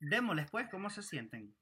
[0.00, 1.54] démosles pues, ¿cómo se sienten?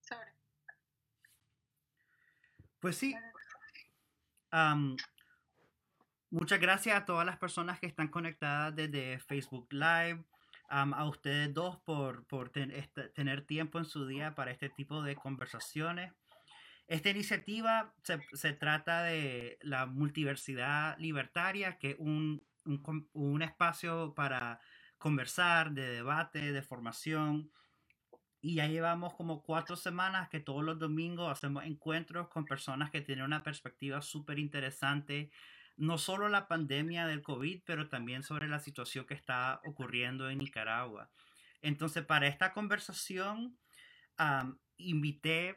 [0.00, 0.32] Sobre.
[2.80, 3.14] Pues sí.
[6.30, 10.24] muchas gracias a todas las personas que están conectadas desde Facebook Live,
[10.68, 15.14] a ustedes dos por, por este, tener tiempo en su día para este tipo de
[15.16, 16.12] conversaciones.
[16.88, 24.60] Esta iniciativa se, se trata de la multiversidad libertaria, que es un, un, espacio para
[24.98, 27.50] conversar, de debate, de formación.
[28.40, 33.00] Y ya llevamos como cuatro semanas que todos los domingos hacemos encuentros con personas que
[33.00, 35.30] tienen una perspectiva súper interesante
[35.76, 40.38] no solo la pandemia del COVID, pero también sobre la situación que está ocurriendo en
[40.38, 41.10] Nicaragua.
[41.60, 43.58] Entonces, para esta conversación,
[44.76, 45.56] invité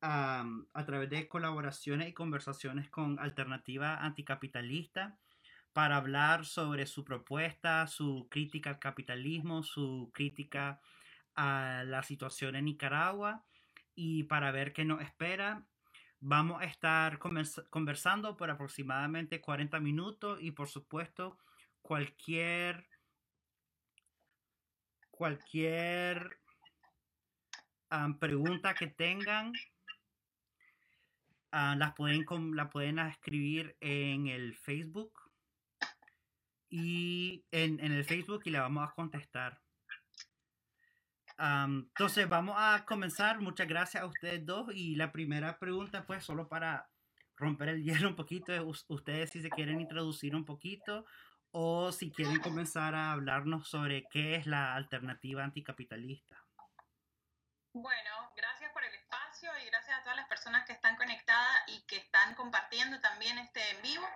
[0.00, 5.18] a través de colaboraciones y conversaciones con Alternativa Anticapitalista
[5.72, 10.80] para hablar sobre su propuesta, su crítica al capitalismo, su crítica
[11.34, 13.44] a la situación en Nicaragua
[13.94, 15.66] y para ver qué nos espera
[16.24, 21.36] Vamos a estar conversando por aproximadamente 40 minutos y por supuesto
[21.82, 22.86] cualquier
[25.10, 26.38] cualquier
[28.20, 29.52] pregunta que tengan
[31.50, 35.21] ah, las pueden la pueden escribir en el Facebook
[36.72, 39.60] y en, el Facebook y la vamos a contestar
[41.38, 43.40] entonces vamos a comenzar.
[43.40, 44.68] Muchas gracias a ustedes dos.
[44.74, 46.88] Y la primera pregunta, pues, solo para
[47.36, 51.04] romper el hielo un poquito, es ustedes si se quieren introducir un poquito
[51.50, 56.42] o si quieren comenzar a hablarnos sobre qué es la alternativa anticapitalista.
[57.74, 61.82] Bueno, gracias por el espacio y gracias a todas las personas que están conectadas y
[61.86, 64.06] que están compartiendo también este en vivo.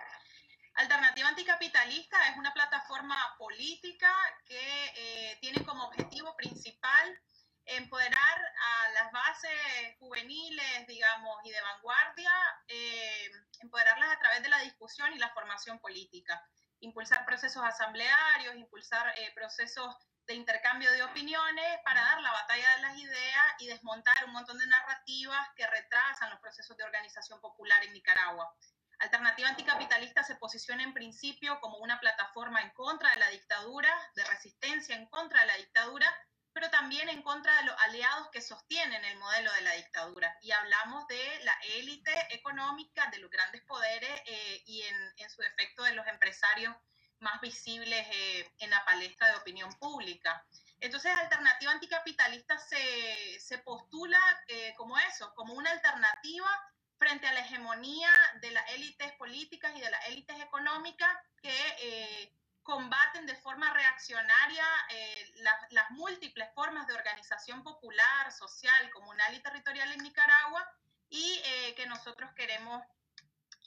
[0.77, 4.13] Alternativa Anticapitalista es una plataforma política
[4.45, 7.19] que eh, tiene como objetivo principal
[7.65, 12.31] empoderar a las bases juveniles, digamos, y de vanguardia,
[12.67, 16.47] eh, empoderarlas a través de la discusión y la formación política,
[16.81, 19.95] impulsar procesos asamblearios, impulsar eh, procesos
[20.27, 24.59] de intercambio de opiniones para dar la batalla de las ideas y desmontar un montón
[24.59, 28.53] de narrativas que retrasan los procesos de organización popular en Nicaragua.
[28.99, 34.23] Alternativa Anticapitalista se posiciona en principio como una plataforma en contra de la dictadura, de
[34.25, 36.11] resistencia en contra de la dictadura,
[36.51, 40.35] pero también en contra de los aliados que sostienen el modelo de la dictadura.
[40.41, 45.83] Y hablamos de la élite económica, de los grandes poderes eh, y en, su efecto
[45.83, 46.75] de los empresarios
[47.19, 50.43] más visibles eh, en la palestra de opinión pública.
[50.79, 56.49] Entonces, Alternativa Anticapitalista se, se postula eh, como eso, como una alternativa
[56.97, 61.09] frente a la hegemonía de las élites políticas y de las élites económicas
[61.41, 65.33] que eh, combaten de forma reaccionaria eh,
[65.71, 70.67] las múltiples formas de organización popular, social, comunal y territorial en Nicaragua
[71.09, 72.83] y eh, que nosotros queremos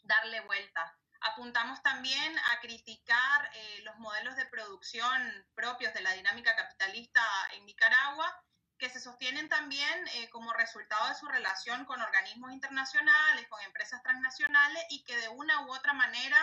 [0.03, 0.97] darle vuelta.
[1.23, 3.51] Apuntamos también a criticar
[3.83, 8.43] los modelos de producción propios de la dinámica capitalista en Nicaragua
[8.81, 14.03] que se sostienen también eh, como resultado de su relación con organismos internacionales, con empresas
[14.03, 16.39] transnacionales y que de una u otra manera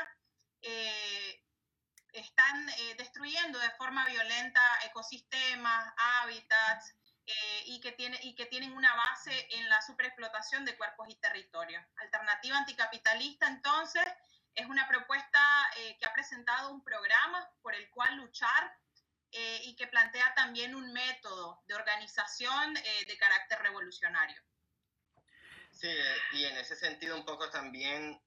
[0.61, 1.43] eh,
[2.13, 6.95] están eh, destruyendo de forma violenta ecosistemas, hábitats
[7.65, 11.83] y, que tiene, y que tienen una base en la superexplotación de cuerpos y territorios.
[11.97, 14.05] Alternativa anticapitalista, entonces,
[14.55, 18.73] es una propuesta que ha presentado un programa por el cual luchar
[19.31, 24.41] eh, y que plantea también un método de organización eh, de carácter revolucionario.
[25.71, 25.93] Sí,
[26.33, 28.19] y en ese sentido un poco también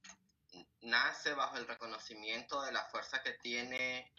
[0.82, 4.12] nace bajo el reconocimiento de la fuerza que tiene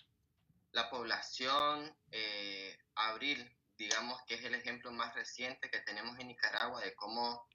[0.72, 1.96] la población.
[2.12, 7.48] Eh, Abril, digamos que es el ejemplo más reciente que tenemos en Nicaragua de cómo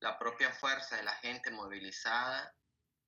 [0.00, 2.54] la propia fuerza de la gente movilizada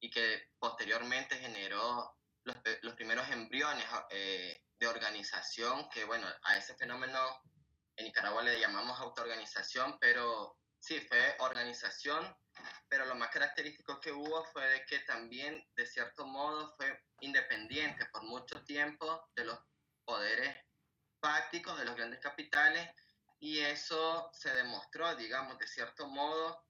[0.00, 6.74] y que posteriormente generó los, los primeros embriones eh, de organización, que bueno, a ese
[6.76, 7.18] fenómeno
[7.96, 12.36] en Nicaragua le llamamos autoorganización, pero sí, fue organización,
[12.88, 18.06] pero lo más característico que hubo fue de que también, de cierto modo, fue independiente
[18.06, 19.58] por mucho tiempo de los
[20.04, 20.56] poderes
[21.20, 22.88] fácticos de los grandes capitales
[23.38, 26.64] y eso se demostró, digamos, de cierto modo,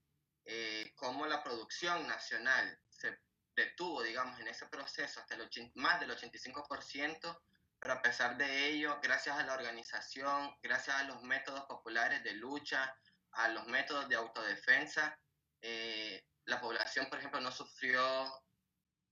[0.44, 0.92] eh,
[1.28, 3.18] la producción nacional se
[3.54, 7.40] detuvo, digamos, en ese proceso hasta el más del 85%,
[7.86, 12.32] pero a pesar de ello, gracias a la organización, gracias a los métodos populares de
[12.32, 12.92] lucha,
[13.30, 15.16] a los métodos de autodefensa,
[15.62, 18.02] eh, la población, por ejemplo, no sufrió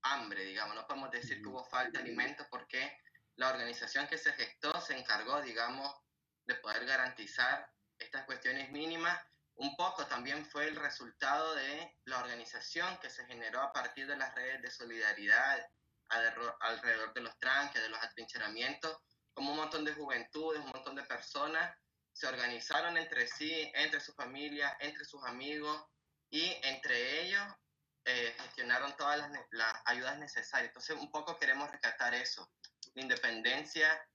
[0.01, 2.99] hambre, digamos, no podemos decir que hubo falta de alimentos porque
[3.37, 5.89] la organización que se gestó se encargó, digamos,
[6.45, 9.17] de poder garantizar estas cuestiones mínimas.
[9.53, 14.17] Un poco también fue el resultado de la organización que se generó a partir de
[14.17, 15.65] las redes de solidaridad
[16.09, 18.97] alrededor de los tranques, de los atrincheramientos,
[19.33, 21.75] como un montón de juventudes, un montón de personas
[22.15, 25.85] se organizaron entre sí, entre sus familias, entre sus amigos
[26.29, 27.43] y entre ellos
[28.05, 30.69] eh, gestionaron todas las, las, ayudas necesarias.
[30.69, 32.49] Entonces, un poco queremos rescatar eso,
[32.93, 34.07] la independencia,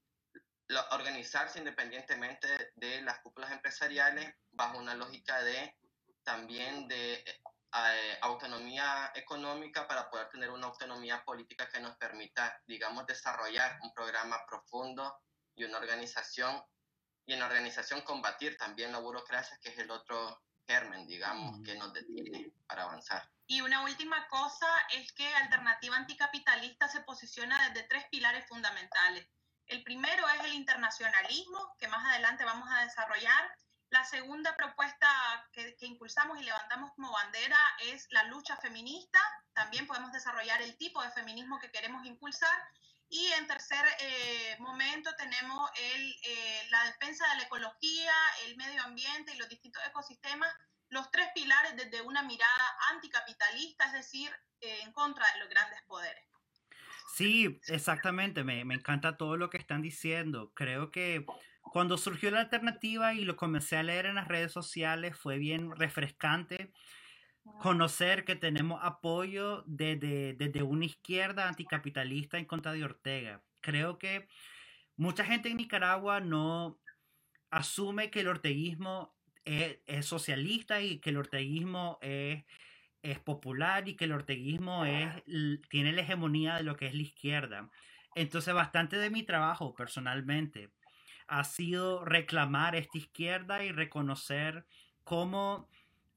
[0.93, 5.77] organizarse independientemente de las cúpulas empresariales bajo una lógica de
[6.23, 7.25] también de
[7.73, 13.95] eh, autonomía económica para poder tener una autonomía política que nos permita, digamos, desarrollar un
[13.95, 15.21] programa profundo
[15.55, 16.63] y una organización,
[17.27, 21.77] y en la organización combatir también la burocracia, que es el otro germen, digamos, que
[21.77, 23.29] nos detiene para avanzar.
[23.47, 29.29] Y una última cosa es que Alternativa Anticapitalista se posiciona desde tres pilares fundamentales.
[29.67, 33.57] El primero es el internacionalismo, que más adelante vamos a desarrollar.
[33.91, 35.09] La segunda propuesta
[35.53, 37.59] que, impulsamos y levantamos como bandera
[37.89, 39.19] es la lucha feminista.
[39.53, 42.57] También podemos desarrollar el tipo de feminismo que queremos impulsar.
[43.09, 48.13] Y en tercer eh, momento tenemos eh, la defensa de la ecología,
[48.47, 50.55] el medio ambiente y los distintos ecosistemas,
[50.91, 55.83] los tres pilares desde una mirada anticapitalista, es decir, eh, en contra de los grandes
[55.83, 56.25] poderes.
[57.17, 60.53] Sí, exactamente, me, me encanta todo lo que están diciendo.
[60.55, 61.27] Creo que
[61.71, 65.75] cuando surgió la alternativa y lo comencé a leer en las redes sociales fue bien
[65.77, 66.73] refrescante
[67.61, 73.43] conocer que tenemos apoyo desde, desde una izquierda anticapitalista en contra de Ortega.
[73.61, 74.29] Creo que
[74.97, 76.79] mucha gente en Nicaragua no
[77.51, 79.15] asume que el orteguismo
[79.45, 82.45] es, es socialista y que el orteguismo es,
[83.03, 85.11] es, popular y que el orteguismo es,
[85.69, 87.71] tiene la hegemonía de lo que es la izquierda.
[88.15, 90.71] Entonces, bastante de mi trabajo personalmente
[91.31, 94.67] ha sido reclamar esta izquierda y reconocer
[95.05, 95.69] cómo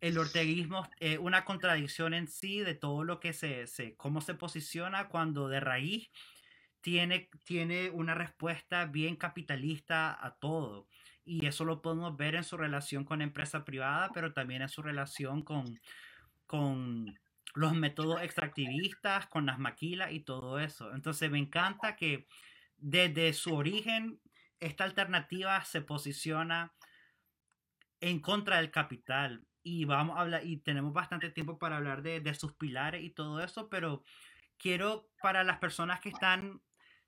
[0.02, 4.34] el orteguismo es una contradicción en sí de todo lo que se, se, cómo se
[4.34, 6.10] posiciona cuando de raíz
[6.82, 10.88] tiene, tiene una respuesta bien capitalista a todo.
[11.24, 14.82] Y eso lo podemos ver en su relación con empresa privada, pero también en su
[14.82, 15.80] relación con,
[16.48, 17.18] con
[17.54, 20.92] los métodos extractivistas, con las maquilas y todo eso.
[20.94, 22.28] Entonces me encanta que
[22.78, 24.20] desde su origen
[24.64, 26.74] esta alternativa se posiciona
[28.00, 32.34] en contra del capital y vamos a hablar, y tenemos bastante tiempo para hablar de,
[32.34, 34.04] sus pilares y todo eso, pero
[34.58, 36.62] quiero para las personas que están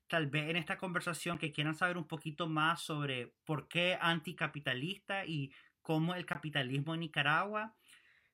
[0.06, 5.24] tal vez en esta conversación que quieran saber un poquito más sobre por qué anticapitalista
[5.26, 5.52] y
[5.82, 7.74] cómo el capitalismo en Nicaragua,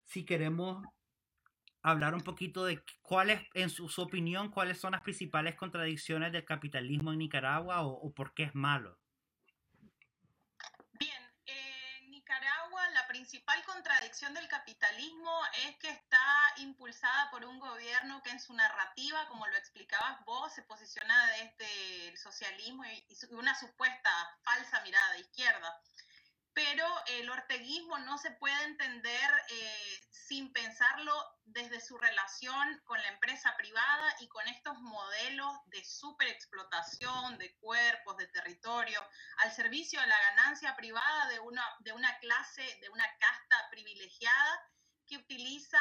[0.04, 0.84] si queremos
[1.82, 7.12] hablar un poquito de cuáles, en su, opinión, cuáles son las principales contradicciones del capitalismo
[7.12, 9.01] en Nicaragua o por qué es malo.
[13.22, 15.30] Principal contradicción del capitalismo
[15.64, 16.19] es que está
[16.56, 22.08] impulsada por un gobierno que en su narrativa, como lo explicabas vos, se posiciona desde
[22.08, 24.10] el socialismo y, una supuesta
[24.42, 25.80] falsa mirada de izquierda
[26.54, 31.12] pero el orteguismo no se puede entender eh, sin pensarlo
[31.44, 38.16] desde su relación con la empresa privada y con estos modelos de superexplotación de cuerpos,
[38.16, 39.00] de territorio,
[39.38, 44.71] al servicio de la ganancia privada de una, de una clase, de una casta privilegiada
[45.06, 45.80] que utiliza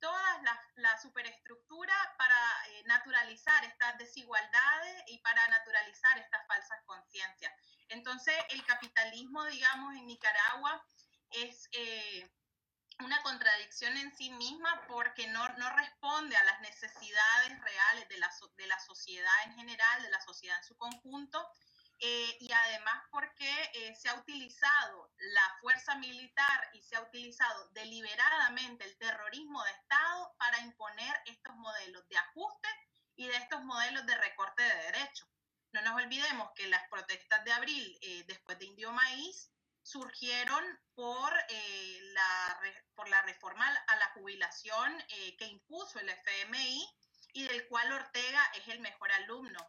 [0.00, 2.36] toda la, la superestructura para
[2.68, 7.52] eh, naturalizar estas desigualdades y para naturalizar estas falsas conciencias.
[7.88, 10.84] Entonces, el capitalismo, digamos, en Nicaragua
[11.30, 12.30] es eh,
[13.00, 18.30] una contradicción en sí misma porque no, no, responde a las necesidades reales de la,
[18.56, 21.48] de la sociedad en general, de la sociedad en su conjunto,
[22.00, 27.68] eh, y además porque eh, se ha utilizado la fuerza militar y se ha utilizado
[27.70, 32.68] deliberadamente el terrorismo de Estado para imponer estos modelos de ajuste
[33.16, 35.28] y de estos modelos de recorte de derechos.
[35.72, 39.52] No nos olvidemos que las protestas de abril eh, después de Indio Maíz
[39.82, 40.64] surgieron
[40.94, 42.60] por, eh, la,
[42.94, 46.88] por la reforma a la jubilación eh, que impuso el FMI
[47.34, 49.60] y del cual Ortega es el mejor alumno.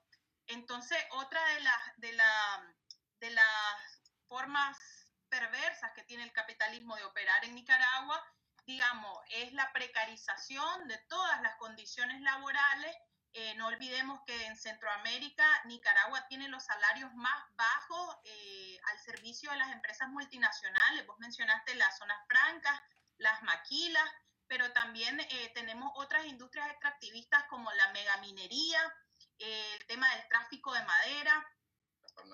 [0.51, 1.41] Entonces, otra
[1.97, 2.13] de,
[3.31, 4.77] las formas
[5.29, 8.21] perversas que tiene el capitalismo de operar en Nicaragua,
[8.65, 12.95] digamos, es la precarización de todas las condiciones laborales
[13.33, 19.49] eh, no olvidemos que en Centroamérica, Nicaragua tiene los salarios más bajos eh, al servicio
[19.51, 21.07] de las empresas multinacionales.
[21.07, 22.81] Vos mencionaste las zonas francas,
[23.17, 24.03] las maquilas,
[24.47, 28.81] pero también eh, tenemos otras industrias extractivistas como la megaminería,
[29.41, 31.47] el tema del tráfico de madera,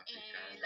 [0.07, 0.59] eh,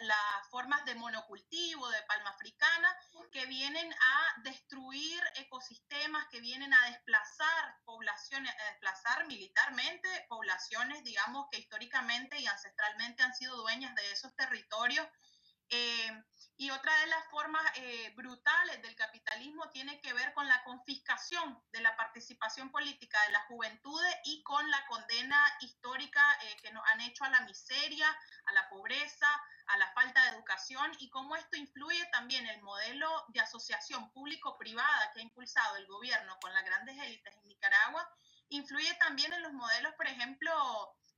[0.00, 2.96] las formas de monocultivo, de palma africana,
[3.30, 11.46] que vienen a destruir ecosistemas, que vienen a desplazar poblaciones, a desplazar militarmente poblaciones, digamos,
[11.50, 15.06] que históricamente y ancestralmente han sido dueñas de esos territorios
[15.72, 16.22] eh,
[16.58, 21.58] y otra de las formas eh, brutales del capitalismo tiene que ver con la confiscación
[21.72, 26.84] de la participación política de las juventudes y con la condena histórica eh, que nos
[26.92, 28.06] han hecho a la miseria,
[28.44, 29.26] a la pobreza,
[29.68, 35.10] a la falta de educación y cómo esto influye también el modelo de asociación público-privada
[35.14, 38.06] que ha impulsado el gobierno con las grandes élites en Nicaragua,
[38.50, 40.52] influye también en los modelos, por ejemplo,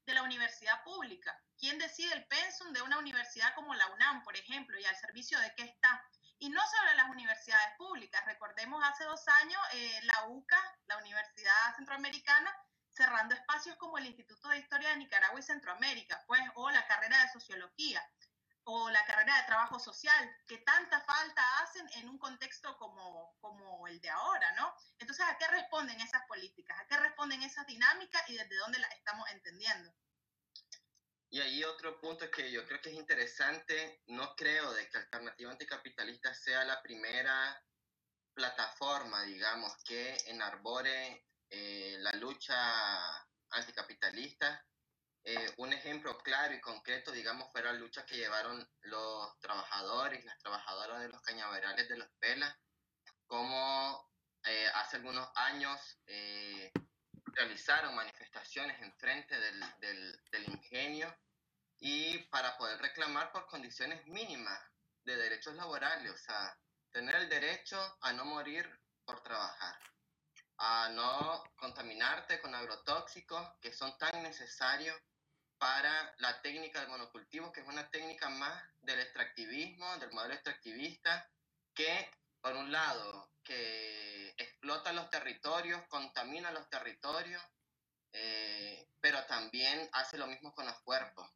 [0.06, 1.38] de la universidad pública.
[1.58, 5.38] ¿Quién decide el pensum de una universidad como la UNAM, por ejemplo, y al servicio
[5.40, 6.04] de qué está?
[6.38, 8.24] Y no sobre las universidades públicas.
[8.26, 12.54] Recordemos hace dos años eh, la UCA, la Universidad Centroamericana,
[12.90, 17.22] cerrando espacios como el Instituto de Historia de Nicaragua y Centroamérica, pues, o la carrera
[17.22, 18.02] de Sociología,
[18.64, 23.86] o la carrera de Trabajo Social, que tanta falta hacen en un contexto como, como
[23.86, 24.74] el de ahora, ¿no?
[24.98, 26.78] Entonces, ¿a qué responden esas políticas?
[26.80, 29.94] ¿A qué responden esas dinámicas y desde dónde las estamos entendiendo?
[31.30, 35.50] Y ahí otro punto que yo creo que es interesante, no creo de que Alternativa
[35.50, 37.60] Anticapitalista sea la primera
[38.34, 42.56] plataforma, digamos, que enarbore eh, la lucha
[43.50, 44.64] anticapitalista.
[45.24, 50.38] Eh, un ejemplo claro y concreto, digamos, fue la lucha que llevaron los trabajadores, las
[50.38, 52.54] trabajadoras de los cañaverales de los Pelas,
[53.26, 54.10] como
[54.44, 55.80] eh, hace algunos años
[57.34, 61.14] realizaron manifestaciones en frente del, del, del ingenio
[61.78, 64.60] y para poder reclamar por condiciones mínimas
[65.04, 66.56] de derechos laborales, o sea,
[66.90, 68.68] tener el derecho a no morir
[69.04, 69.78] por trabajar,
[70.58, 74.96] a no contaminarte con agrotóxicos que son tan necesarios
[75.64, 81.26] para la técnica del monocultivo, que es una técnica más del extractivismo, del modelo extractivista,
[81.74, 82.10] que
[82.42, 87.42] por un lado, que explota los territorios, contamina los territorios,
[88.12, 91.26] eh, pero también hace lo mismo con los cuerpos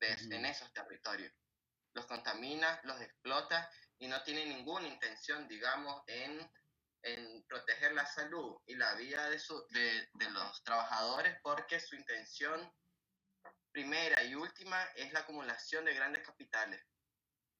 [0.00, 1.34] en esos territorios.
[1.92, 6.50] Los contamina, los explota y no tiene ninguna intención, digamos, en,
[7.02, 11.96] en proteger la salud y la vida de, su, de, de los trabajadores porque su
[11.96, 12.72] intención
[13.78, 16.84] primera y última es la acumulación de grandes capitales.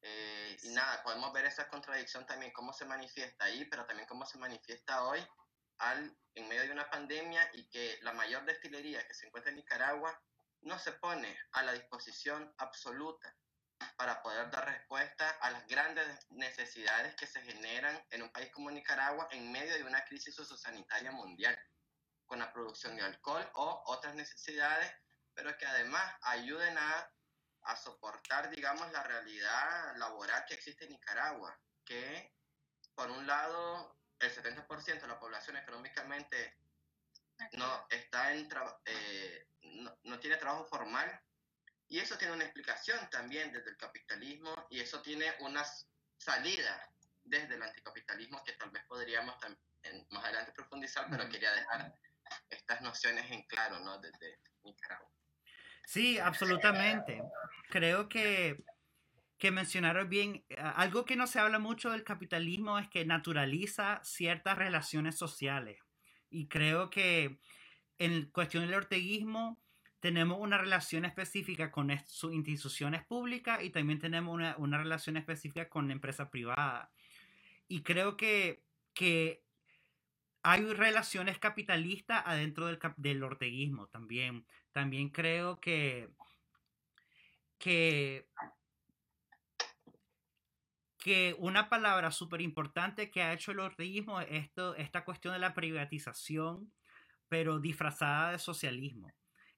[0.03, 4.27] Eh, y nada, podemos ver esa contradicción también, cómo se manifiesta ahí, pero también cómo
[4.27, 5.25] se manifiesta hoy
[5.79, 9.59] al, en medio de una pandemia y que la mayor destilería que se encuentra en
[9.59, 10.21] Nicaragua
[10.63, 13.33] no se pone a la disposición absoluta
[13.97, 18.73] para poder dar respuesta a las grandes necesidades que se generan en un país como
[18.73, 21.57] Nicaragua en medio de una crisis sociosanitaria mundial,
[22.27, 24.93] con la producción de alcohol o otras necesidades,
[25.39, 27.13] pero que además ayuden a,
[27.63, 32.35] a soportar, digamos, la realidad laboral que existe en Nicaragua, que
[32.97, 36.57] por un lado el 70% de la población económicamente
[37.53, 38.49] no está en
[38.85, 39.47] eh,
[40.03, 41.09] no, tiene trabajo formal
[41.87, 45.65] y eso tiene una explicación también desde el capitalismo y eso tiene una
[46.17, 46.85] salida
[47.23, 49.37] desde el anticapitalismo que tal vez podríamos
[50.11, 51.95] más adelante profundizar, pero quería dejar
[52.51, 53.99] estas nociones en claro, ¿no?
[53.99, 55.09] Desde Nicaragua.
[55.89, 57.23] Sí, absolutamente.
[57.71, 58.63] Creo que,
[59.39, 64.59] que mencionaron bien, algo que no se habla mucho del capitalismo es que naturaliza ciertas
[64.59, 65.81] relaciones sociales.
[66.29, 67.39] Y creo que
[67.97, 69.59] en cuestión del orteguismo
[70.01, 75.71] tenemos una relación específica con sus instituciones públicas y también tenemos una, una relación específica
[75.71, 76.93] con la empresa privada.
[77.67, 79.43] Y creo que, que
[80.43, 84.45] hay relaciones capitalistas adentro del, del orteguismo también.
[84.73, 86.09] También creo que,
[87.59, 88.27] que,
[91.39, 95.55] una palabra súper importante que ha hecho el orteguismo es esto, esta cuestión de la
[95.55, 96.73] privatización
[97.29, 99.13] pero disfrazada de socialismo.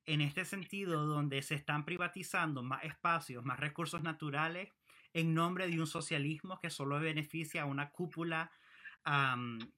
[0.04, 4.70] En este sentido, donde se están privatizando más espacios, más recursos naturales,
[5.12, 8.50] en nombre de un socialismo que solo beneficia a una cúpula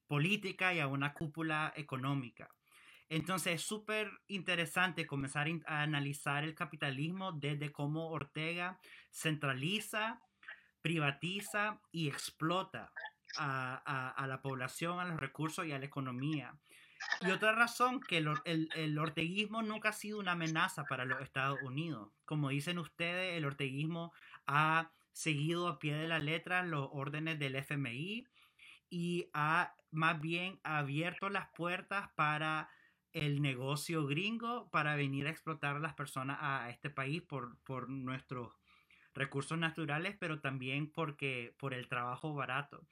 [0.07, 2.49] política y a una cúpula económica.
[3.13, 8.79] Entonces es súper interesante comenzar a analizar el capitalismo desde cómo Ortega
[9.11, 10.23] centraliza,
[10.81, 12.91] privatiza y explota
[13.37, 16.55] a la población, a los recursos y a la economía.
[17.21, 18.31] Y otra razón, que el,
[18.75, 22.11] el, orteguismo nunca ha sido una amenaza para los Estados Unidos.
[22.25, 24.15] Como dicen ustedes, el orteguismo
[24.47, 28.27] ha seguido a pie de la letra los órdenes del FMI
[28.89, 32.71] y ha más bien abierto las puertas para
[33.13, 37.89] el negocio gringo para venir a explotar a las personas a este país por, por
[37.89, 38.53] nuestros
[39.15, 42.87] recursos naturales, pero también porque por el trabajo barato.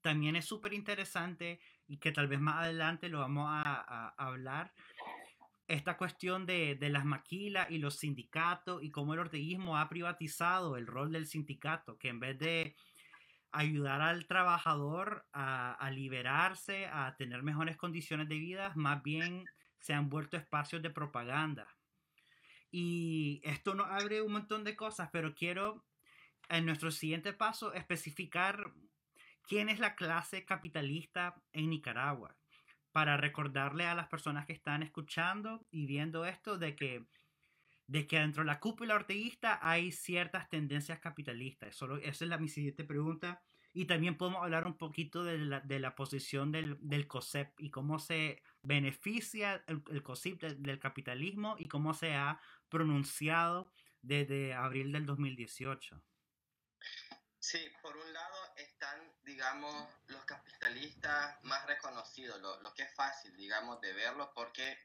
[0.00, 1.58] También es súper interesante
[1.88, 4.72] y que tal vez más adelante lo vamos a, hablar,
[5.68, 10.86] esta cuestión de, las maquilas y los sindicatos y cómo el orteguismo ha privatizado el
[10.86, 12.76] rol del sindicato, que en vez de
[13.52, 19.44] ayudar al trabajador a, liberarse, a tener mejores condiciones de vida, más bien
[19.78, 21.66] se han vuelto espacios de propaganda.
[22.70, 25.84] Y esto nos abre un montón de cosas, pero quiero
[26.48, 28.72] en nuestro siguiente paso especificar
[29.48, 32.36] quién es la clase capitalista en Nicaragua,
[32.92, 37.06] para recordarle a las personas que están escuchando y viendo esto de que,
[37.86, 41.74] de que dentro de la cúpula orteguista hay ciertas tendencias capitalistas.
[41.74, 43.42] Solo, esa es la, mi siguiente pregunta.
[43.72, 47.70] Y también podemos hablar un poquito de la, de la posición del, del, COSEP y
[47.70, 52.40] cómo se beneficia el, el COSEP del capitalismo y cómo se ha
[52.70, 56.02] pronunciado desde abril del 2018.
[57.46, 63.80] Sí, por un lado están, digamos, los capitalistas más reconocidos, lo, que es fácil, digamos,
[63.80, 64.76] de verlos porque,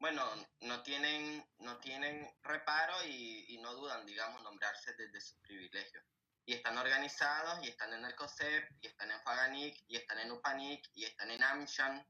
[0.00, 0.24] bueno,
[0.60, 6.04] no tienen, no tienen reparo y, no dudan, digamos, nombrarse desde sus privilegios.
[6.46, 10.32] Y están organizados, y están en el COSEP, y están en Faganic, y están en
[10.32, 12.04] UPANIC, y están en AMSHAN,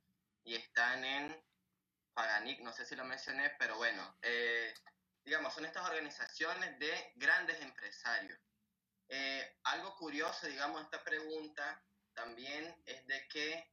[0.44, 1.44] y están en
[2.14, 4.72] Faganic, no sé si lo mencioné, pero bueno, eh,
[5.24, 8.40] digamos, son estas organizaciones de grandes empresarios
[9.12, 11.82] eh, algo curioso, digamos, esta pregunta
[12.14, 13.72] también es de que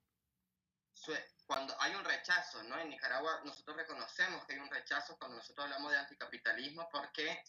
[1.47, 2.77] cuando hay un rechazo, ¿no?
[2.77, 7.41] En Nicaragua nosotros reconocemos que hay un rechazo cuando nosotros hablamos de anticapitalismo porque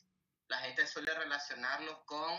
[0.46, 2.38] la gente suele relacionarlo con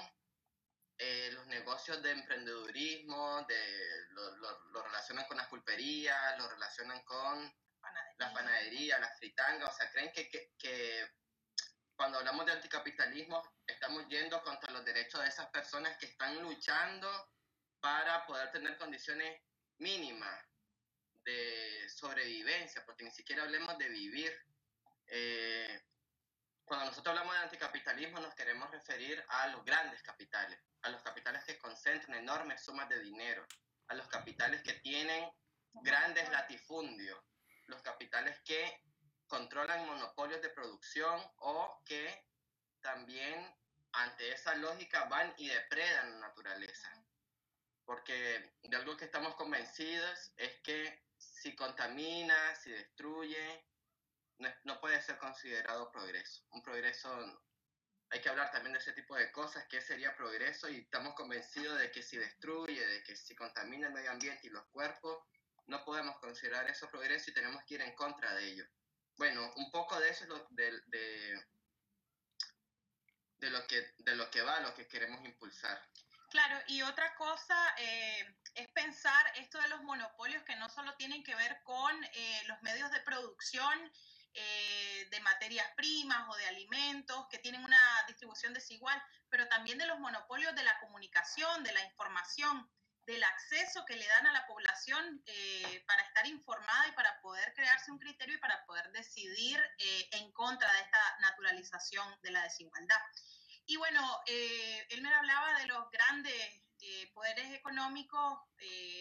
[0.97, 7.53] eh, los negocios de emprendedurismo, de, lo, relacionan con las pulperías, lo relacionan con
[8.17, 11.11] la panadería, la fritanga, o sea, creen que, que
[11.95, 17.09] cuando hablamos de anticapitalismo, estamos yendo contra los derechos de esas personas que están luchando
[17.79, 19.41] para poder tener condiciones
[19.77, 20.48] mínimas
[21.25, 24.33] de sobrevivencia, porque ni siquiera hablemos de vivir.
[25.07, 25.81] Eh,
[26.65, 31.43] cuando nosotros hablamos de anticapitalismo nos queremos referir a los grandes capitales, a los capitales
[31.43, 33.45] que concentran enormes sumas de dinero,
[33.87, 35.29] a los capitales que tienen
[35.73, 37.19] grandes latifundios,
[37.65, 38.83] los capitales que
[39.27, 42.25] controlan monopolios de producción o que
[42.81, 43.55] también
[43.93, 46.91] ante esa lógica van y depredan la naturaleza.
[47.85, 51.01] Porque de algo que estamos convencidos es que
[51.41, 53.65] si contamina, si destruye,
[54.63, 56.43] no, puede ser considerado progreso.
[56.51, 57.09] Un progreso,
[58.09, 61.79] hay que hablar también de ese tipo de cosas, qué sería progreso, y estamos convencidos
[61.79, 65.17] de que si destruye, de que si contamina el medio ambiente y los cuerpos,
[65.67, 68.65] no podemos considerar eso progreso y tenemos que ir en contra de ello
[69.19, 71.45] bueno, un poco de eso es lo, de, de,
[73.49, 75.77] lo que, de lo que va, lo que queremos impulsar.
[76.31, 81.23] Claro, y otra cosa eh, es pensar esto de los monopolios que no solo tienen
[81.23, 83.91] que ver con eh, los medios de producción
[84.33, 89.87] eh, de materias primas o de alimentos que tienen una distribución desigual, pero también de
[89.87, 92.69] los monopolios de la comunicación, de la información
[93.09, 97.53] del acceso que le dan a la población eh, para estar informada y para poder
[97.55, 102.43] crearse un criterio y para poder decidir eh, en contra de esta naturalización de la
[102.43, 103.01] desigualdad.
[103.65, 106.61] Y bueno, eh, él me hablaba de los grandes
[107.13, 108.39] poderes económicos,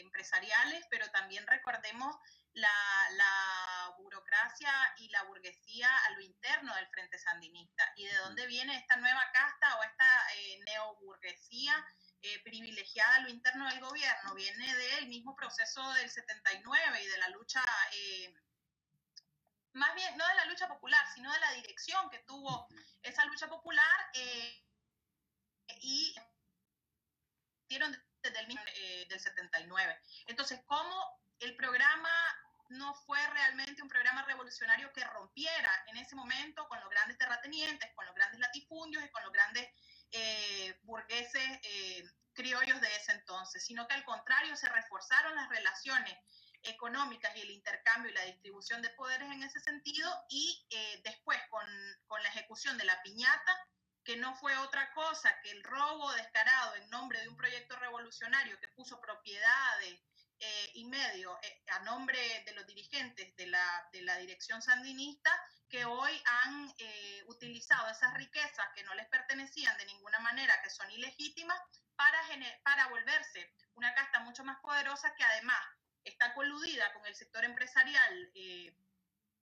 [0.01, 2.15] empresariales, pero también recordemos
[2.53, 2.69] la,
[3.13, 7.93] la, burocracia y la burguesía a lo interno del Frente Sandinista.
[7.97, 10.27] Y de dónde viene esta nueva casta o esta
[10.67, 11.85] neoburguesía
[12.21, 17.19] eh, privilegiada a lo interno del gobierno viene del mismo proceso del 79 y de
[17.19, 17.63] la lucha,
[17.93, 18.35] eh,
[19.75, 22.67] más bien no de la lucha popular, sino de la dirección que tuvo
[23.03, 24.65] esa lucha popular eh,
[25.81, 26.13] y
[27.69, 28.63] dieron desde el mismo
[29.09, 30.01] del 79.
[30.27, 32.11] Entonces, ¿cómo el programa
[32.71, 37.91] no fue realmente un programa revolucionario que rompiera en ese momento con los grandes terratenientes,
[37.95, 39.69] con los grandes latifundios y con los grandes
[40.11, 42.05] eh, burgueses eh,
[42.35, 46.15] criollos de ese entonces, sino que al contrario se reforzaron las relaciones
[46.63, 51.39] económicas y el intercambio y la distribución de poderes en ese sentido y eh, después
[51.51, 51.67] con,
[52.07, 53.67] con la ejecución de la piñata,
[54.09, 58.59] que no fue otra cosa que el robo descarado en nombre de un proyecto revolucionario
[58.59, 60.01] que puso propiedades
[60.39, 65.31] eh, y medio eh, a nombre de los dirigentes de la, de la dirección sandinista
[65.69, 70.71] que hoy han eh, utilizado esas riquezas que no les pertenecían de ninguna manera, que
[70.71, 71.61] son ilegítimas,
[71.95, 72.19] para,
[72.63, 75.61] para volverse una casta mucho más poderosa que además
[76.03, 78.33] está coludida con el sector empresarial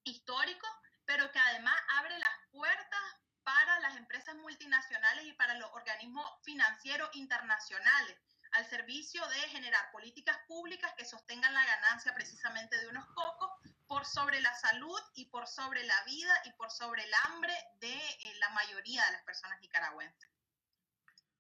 [0.03, 0.67] histórico,
[1.05, 7.09] pero que además abre las puertas para las empresas multinacionales y para los organismos financieros
[7.15, 8.19] internacionales
[8.53, 13.51] al servicio de generar políticas públicas que sostengan la ganancia precisamente de unos pocos
[13.87, 17.95] por sobre la salud y por sobre la vida y por sobre el hambre de
[17.95, 20.29] eh, la mayoría de las personas nicaragüenses.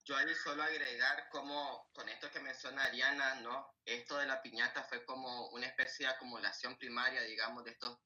[0.04, 3.74] Yo ahí solo agregar como con esto que menciona Ariana, ¿no?
[3.84, 7.98] Esto de la piñata fue como una especie de acumulación primaria, digamos, de estos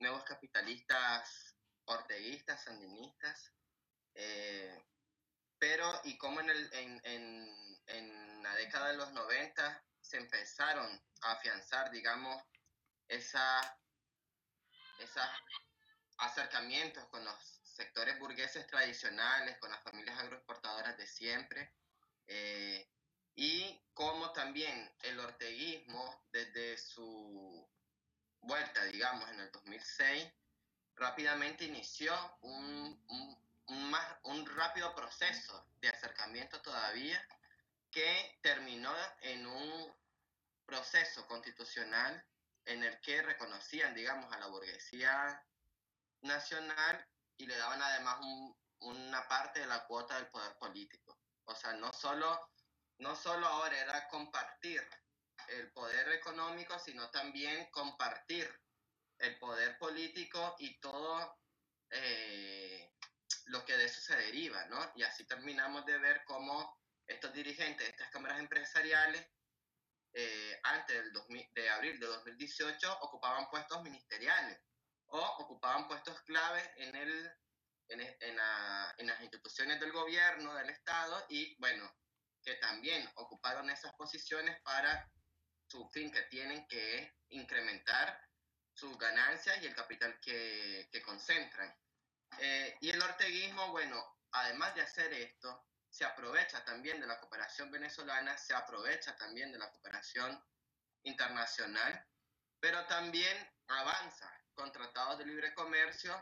[0.00, 1.43] nuevos capitalistas
[1.86, 3.52] orteguistas, sandinistas,
[4.14, 4.84] eh,
[5.58, 11.02] pero y como en, el, en, en, en, la década de los 90 se empezaron
[11.22, 12.42] a afianzar, digamos,
[13.08, 13.78] esa,
[14.98, 15.22] esos
[16.18, 21.74] acercamientos con los sectores burgueses tradicionales, con las familias agroexportadoras de siempre,
[22.26, 22.88] eh,
[23.34, 27.68] y como también el orteguismo desde su
[28.40, 30.32] vuelta, digamos, en el 2006,
[30.96, 37.20] rápidamente inició un, un, más, un rápido proceso de acercamiento todavía
[37.90, 39.94] que terminó en un
[40.66, 42.24] proceso constitucional
[42.66, 45.44] en el que reconocían, digamos, a la burguesía
[46.22, 48.18] nacional y le daban además
[48.80, 51.18] una parte de la cuota del poder político.
[51.44, 52.50] O sea, no solo,
[52.98, 54.82] no solo ahora era compartir
[55.48, 58.63] el poder económico, sino también compartir
[59.18, 61.38] el poder político y todo
[61.90, 62.92] eh,
[63.46, 64.92] lo que de eso se deriva, ¿no?
[64.96, 69.26] Y así terminamos de ver cómo estos dirigentes estas cámaras empresariales,
[70.14, 71.12] eh, antes del
[71.54, 74.60] de abril de 2018, ocupaban puestos ministeriales
[75.06, 77.32] o ocupaban puestos claves en, el,
[77.88, 78.38] en, en,
[78.98, 81.92] en las instituciones del gobierno, del Estado, y bueno,
[82.42, 85.10] que también ocuparon esas posiciones para
[85.66, 88.23] su fin que tienen que incrementar
[88.74, 91.74] sus ganancias y el capital que, que concentran.
[92.38, 97.70] Eh, y el orteguismo, bueno, además de hacer esto, se aprovecha también de la cooperación
[97.70, 100.42] venezolana, se aprovecha también de la cooperación
[101.04, 102.04] internacional,
[102.58, 103.36] pero también
[103.68, 106.12] avanza con tratados de libre comercio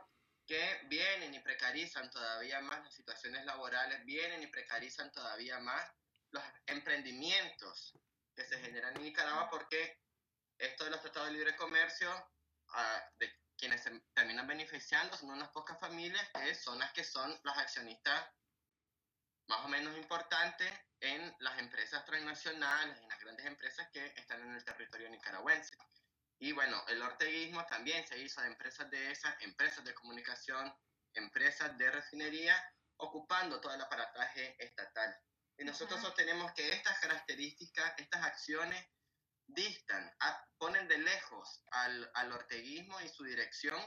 [0.47, 5.91] que vienen y precarizan todavía más las situaciones laborales, vienen y precarizan todavía más
[6.31, 7.99] los emprendimientos
[8.35, 9.99] que se generan en Nicaragua porque
[10.59, 12.11] esto de los tratados de libre comercio
[13.19, 17.59] de quienes se terminan beneficiando son unas pocas familias que son las que son las
[17.59, 18.29] accionistas
[19.49, 24.55] más o menos importantes en las empresas transnacionales, en las grandes empresas que están en
[24.55, 25.77] el territorio nicaragüense.
[26.39, 30.73] Y bueno, el orteguismo también se hizo de empresas de esas, empresas de comunicación,
[31.15, 32.57] empresas de refinería,
[32.97, 35.17] ocupando todo el aparataje estatal.
[35.59, 38.85] Y nosotros sostenemos que estas características, estas acciones,
[39.47, 40.11] distan,
[40.59, 43.79] ponen de lejos al, al orteguismo y su dirección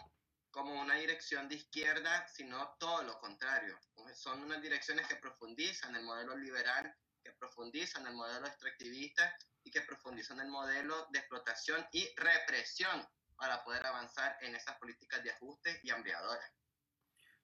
[0.51, 3.77] como una dirección de izquierda, sino todo lo contrario.
[4.13, 9.81] Son unas direcciones que profundizan el modelo liberal, que profundizan el modelo extractivista y que
[9.81, 15.81] profundizan el modelo de explotación y represión para poder avanzar en esas políticas de ajuste
[15.83, 16.49] y hambriadoras.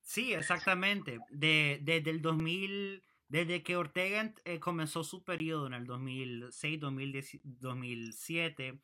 [0.01, 1.19] Sí, exactamente.
[1.29, 8.81] De, desde el 2000, desde que Ortega eh, comenzó su periodo en el 2006-2007,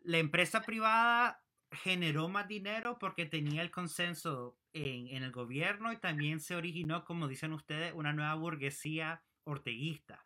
[0.00, 5.98] la empresa privada generó más dinero porque tenía el consenso en, en, el gobierno y
[5.98, 10.24] también se originó, como dicen ustedes, una nueva burguesía orteguista,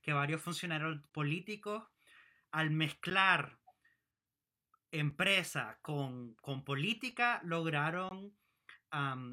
[0.00, 1.82] que varios funcionarios políticos,
[2.52, 3.58] al mezclar
[4.92, 8.32] empresa con, con política, lograron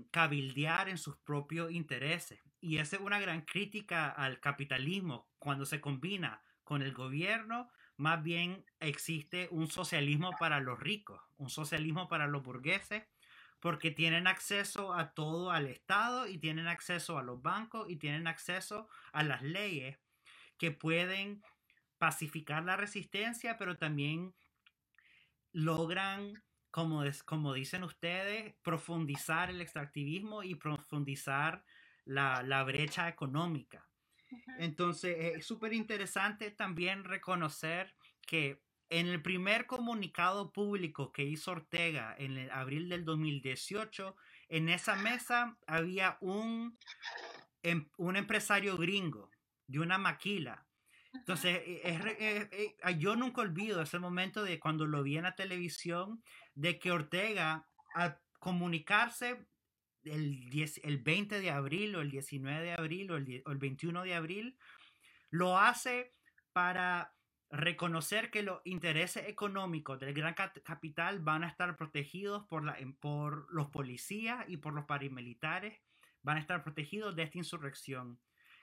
[0.10, 2.40] cabildear en sus propios intereses.
[2.62, 7.70] Y esa es una gran crítica al capitalismo cuando se combina con el gobierno.
[7.98, 13.04] Más bien existe un socialismo para los ricos, un socialismo para los burgueses,
[13.60, 18.28] porque tienen acceso a todo al Estado y tienen acceso a los bancos y tienen
[18.28, 19.98] acceso a las leyes
[20.58, 21.44] que pueden
[21.98, 24.34] pacificar la resistencia, pero también
[25.52, 26.42] logran
[26.72, 31.64] como, como dicen ustedes, profundizar el extractivismo y profundizar
[32.10, 33.88] la, la brecha económica.
[34.58, 37.96] Entonces, es súper interesante también reconocer
[38.26, 44.16] que en el primer comunicado público que hizo Ortega en el abril del 2018,
[44.50, 46.78] en esa mesa había un,
[47.62, 49.30] em, un empresario gringo
[49.68, 50.66] de una maquila.
[51.14, 56.24] Entonces, e, yo nunca olvido ese momento de cuando lo vi en la televisión,
[56.56, 59.46] de que Ortega, al comunicarse
[60.04, 63.58] el, 10, el 20 de abril o el 19 de abril o el, o el
[63.58, 64.58] 21 de abril,
[65.30, 66.14] lo hace
[66.54, 67.14] para
[67.52, 73.52] reconocer que los intereses económicos del gran capital van a estar protegidos por, la, por
[73.52, 75.80] los policías y por los paramilitares,
[76.22, 78.20] van a estar protegidos de esta insurrección.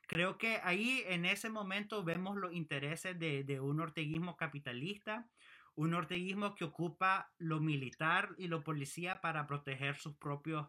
[0.07, 5.29] Creo que ahí en ese momento vemos los intereses de, de un orteguismo capitalista,
[5.75, 10.69] un orteguismo que ocupa lo militar y lo policía para proteger sus propios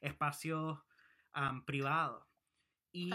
[0.00, 0.78] espacios
[1.64, 2.26] privados.
[2.92, 3.10] Y,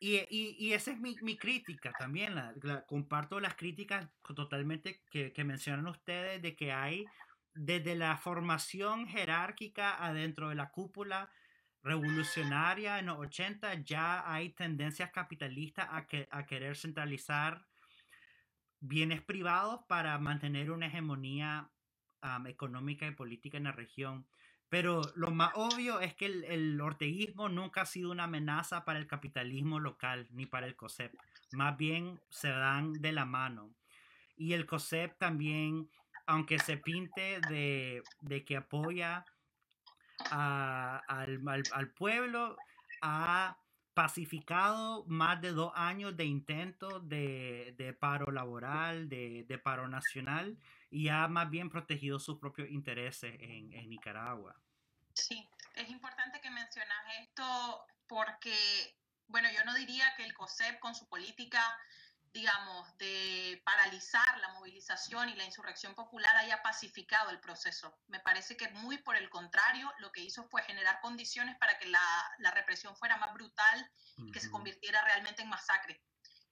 [0.00, 2.34] y, y, y, esa es mi, mi crítica también.
[2.34, 7.06] La, comparto las críticas totalmente que, que, mencionan ustedes de que hay
[7.54, 11.30] desde la formación jerárquica adentro de la cúpula
[11.82, 17.66] revolucionaria en los 80 ya hay tendencias capitalistas a, que, a querer centralizar
[18.80, 21.70] bienes privados para mantener una hegemonía
[22.46, 24.26] económica y política en la región.
[24.68, 29.06] Pero lo más obvio es que el, el, nunca ha sido una amenaza para el
[29.06, 31.14] capitalismo local ni para el COSEP.
[31.52, 33.70] Más bien se dan de la mano.
[34.36, 35.88] Y el COSEP también,
[36.26, 39.24] aunque se pinte de, de que apoya
[40.30, 42.56] a, al, al, al, pueblo,
[43.00, 43.56] ha
[43.98, 50.56] pacificado más de dos años de intentos de, paro laboral, de, paro nacional
[50.88, 54.54] y ha más bien protegido sus propios intereses en Nicaragua.
[55.14, 58.56] Sí, es importante que mencionas esto porque,
[59.26, 61.60] bueno, yo no diría que el COSEP con su política,
[62.32, 67.98] digamos, de paralizar la movilización y la insurrección popular haya pacificado el proceso.
[68.06, 71.86] Me parece que muy por el contrario, lo que hizo fue generar condiciones para que
[71.86, 72.00] la,
[72.38, 76.02] la represión fuera más brutal y que se convirtiera realmente en masacre.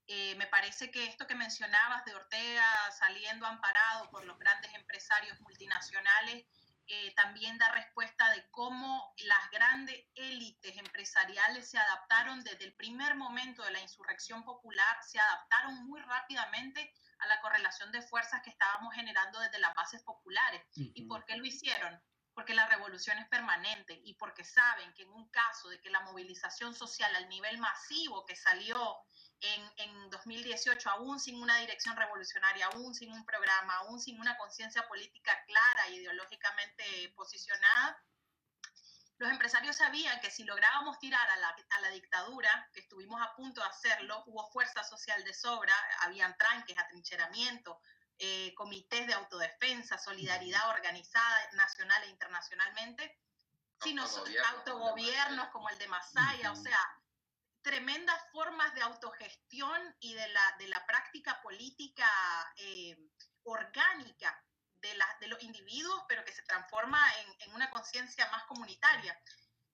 [0.09, 2.65] Eh, me parece que esto que mencionabas de Ortega
[2.97, 6.47] saliendo amparado por los grandes empresarios multinacionales
[6.88, 13.16] eh, también da respuesta de cómo las grandes élites empresariales se adaptaron desde el primer
[13.16, 18.51] momento de la insurrección popular, se adaptaron muy rápidamente a la correlación de fuerzas que
[18.51, 20.62] estábamos generando desde las bases populares.
[20.77, 20.92] Uh -huh.
[20.94, 22.01] ¿Y por qué lo hicieron?
[22.35, 26.01] Porque la revolución es permanente y porque saben que en un caso de que la
[26.01, 28.99] movilización social al nivel masivo que salió
[29.55, 34.37] en, en 2018, aún sin una dirección revolucionaria, aún sin un programa, aún sin una
[34.37, 38.03] conciencia política clara ideológicamente posicionada,
[39.19, 43.35] los empresarios sabían que si lográbamos tirar a la, a la, dictadura, que estuvimos a
[43.35, 47.81] punto de hacerlo, hubo fuerza social de sobra, habían tranques, atrincheramiento,
[48.19, 53.19] eh, comités de autodefensa, solidaridad organizada nacional e internacionalmente,
[53.83, 56.59] sino autogobiernos, autogobiernos como el de Masaya, uh -huh.
[56.59, 57.01] o sea,
[57.67, 62.09] tremendas formas de autogestión y de la, de la práctica política
[62.59, 62.97] eh,
[63.43, 64.41] orgánica
[64.75, 69.21] de, la, de, los individuos, pero que se transforma en, en una conciencia más comunitaria.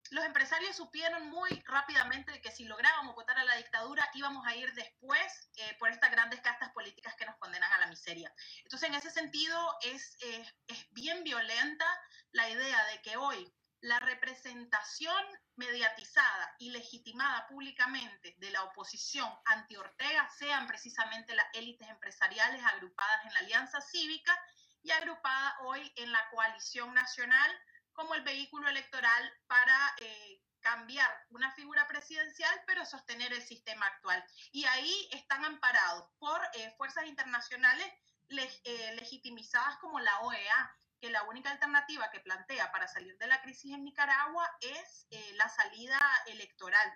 [0.09, 4.73] Los empresarios supieron muy rápidamente que si lográbamos votar a la dictadura íbamos a ir
[4.73, 8.33] después eh, por estas grandes castas políticas que nos condenan a la miseria.
[8.65, 11.87] Entonces, en ese sentido, es, eh, es bien violenta
[12.31, 15.25] la idea de que hoy la representación
[15.57, 23.33] mediatizada y legitimada públicamente de la oposición anti-Ortega sean precisamente las élites empresariales agrupadas en
[23.35, 24.38] la Alianza Cívica
[24.83, 27.51] y agrupadas hoy en la coalición nacional
[27.92, 34.25] como el vehículo electoral para eh, cambiar una figura presidencial, pero sostener el sistema actual.
[34.53, 37.87] Y ahí están amparados por eh, fuerzas internacionales
[38.31, 43.43] eh, legitimizadas como la OEA, que la única alternativa que plantea para salir de la
[43.43, 46.88] crisis en Nicaragua es eh, la salida electoral.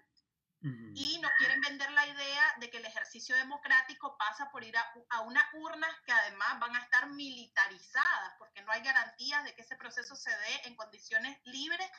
[0.63, 0.93] Uh -huh.
[0.95, 4.93] Y nos quieren vender la idea de que el ejercicio democrático pasa por ir a,
[5.11, 9.63] a, unas urnas que además van a estar militarizadas, porque no hay garantías de que
[9.63, 11.91] ese proceso se dé en condiciones libres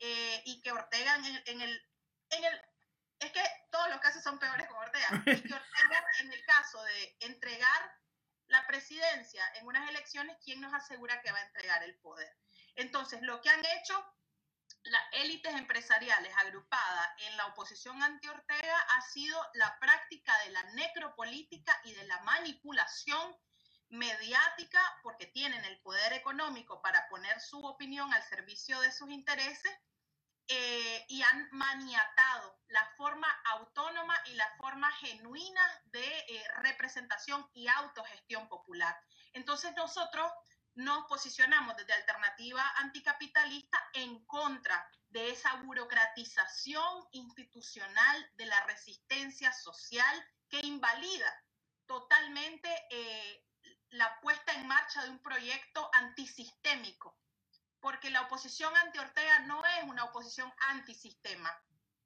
[0.00, 1.90] eh, y que Ortega en el, en el,
[2.28, 2.60] en el
[3.20, 6.82] es que todos los casos son peores con Ortega, y que Ortega en el caso
[6.82, 7.80] de entregar
[8.48, 12.36] la presidencia en unas elecciones, ¿quién nos asegura que va a entregar el poder?
[12.76, 14.14] Entonces, lo que han hecho
[14.84, 21.80] las élites empresariales agrupadas en la oposición anti-Ortega ha sido la práctica de la necropolítica
[21.84, 23.34] y de la manipulación
[23.88, 29.72] mediática, porque tienen el poder económico para poner su opinión al servicio de sus intereses,
[30.48, 37.66] eh, y han maniatado la forma autónoma y la forma genuina de eh, representación y
[37.68, 38.94] autogestión popular.
[39.32, 40.30] Entonces nosotros
[40.74, 50.26] nos posicionamos desde alternativa anticapitalista en contra de esa burocratización institucional de la resistencia social
[50.48, 51.32] que invalida
[51.86, 53.46] totalmente eh,
[53.90, 57.16] la puesta en marcha de un proyecto antisistémico
[57.84, 61.54] porque la oposición anti-Ortega no es una oposición antisistema,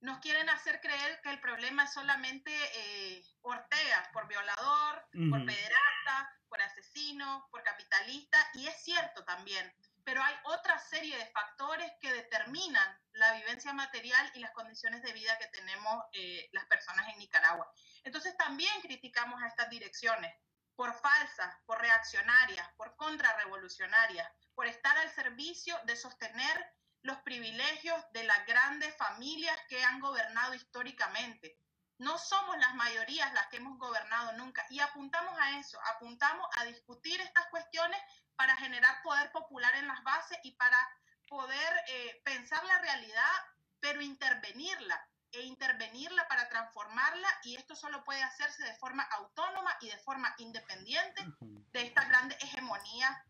[0.01, 6.37] nos quieren hacer creer que el problema es solamente eh, Ortega por violador, por pederasta,
[6.49, 12.12] por asesino, por capitalista, y es cierto también, pero hay otra serie de factores que
[12.12, 17.21] determinan la vivencia material y las condiciones de vida que tenemos eh, las personas en
[17.21, 17.73] Nicaragua.
[18.03, 20.35] Entonces también criticamos a estas direcciones
[20.79, 28.23] por falsas, por reaccionarias, por contrarrevolucionarias, por estar al servicio de sostener los privilegios de
[28.23, 31.59] las grandes familias que han gobernado históricamente.
[31.99, 36.64] No somos las mayorías las que hemos gobernado nunca y apuntamos a eso, apuntamos a
[36.67, 38.01] discutir estas cuestiones
[38.37, 40.79] para generar poder popular en las bases y para
[41.27, 43.35] poder eh, pensar la realidad,
[43.81, 45.09] pero intervenirla
[45.40, 50.35] e intervenirla para transformarla y esto solo puede hacerse de forma autónoma y de forma
[50.38, 53.24] independiente de esta grande hegemonía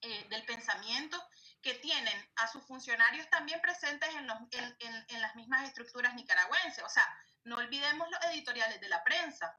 [0.00, 1.20] eh, del pensamiento
[1.60, 4.76] que tienen a sus funcionarios también presentes en,
[5.08, 6.84] en, las mismas estructuras nicaragüenses.
[6.84, 7.04] O sea,
[7.44, 9.58] no olvidemos los editoriales de la prensa,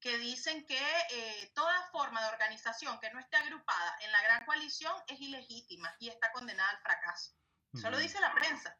[0.00, 0.80] que dicen que
[1.10, 5.94] eh, toda forma de organización que no esté agrupada en la gran coalición es ilegítima
[5.98, 7.32] y está condenada al fracaso.
[7.80, 8.76] Solo dice la prensa.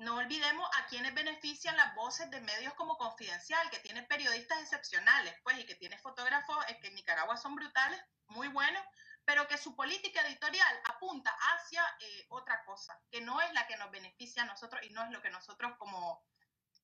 [0.00, 5.34] No olvidemos a quienes benefician las voces de medios como Confidencial, que tiene periodistas excepcionales,
[5.42, 8.82] pues, y que tiene fotógrafos que en Nicaragua son brutales, muy buenos,
[9.26, 13.76] pero que su política editorial apunta hacia eh, otra cosa, que no es la que
[13.76, 16.24] nos beneficia a nosotros y no es lo que nosotros como,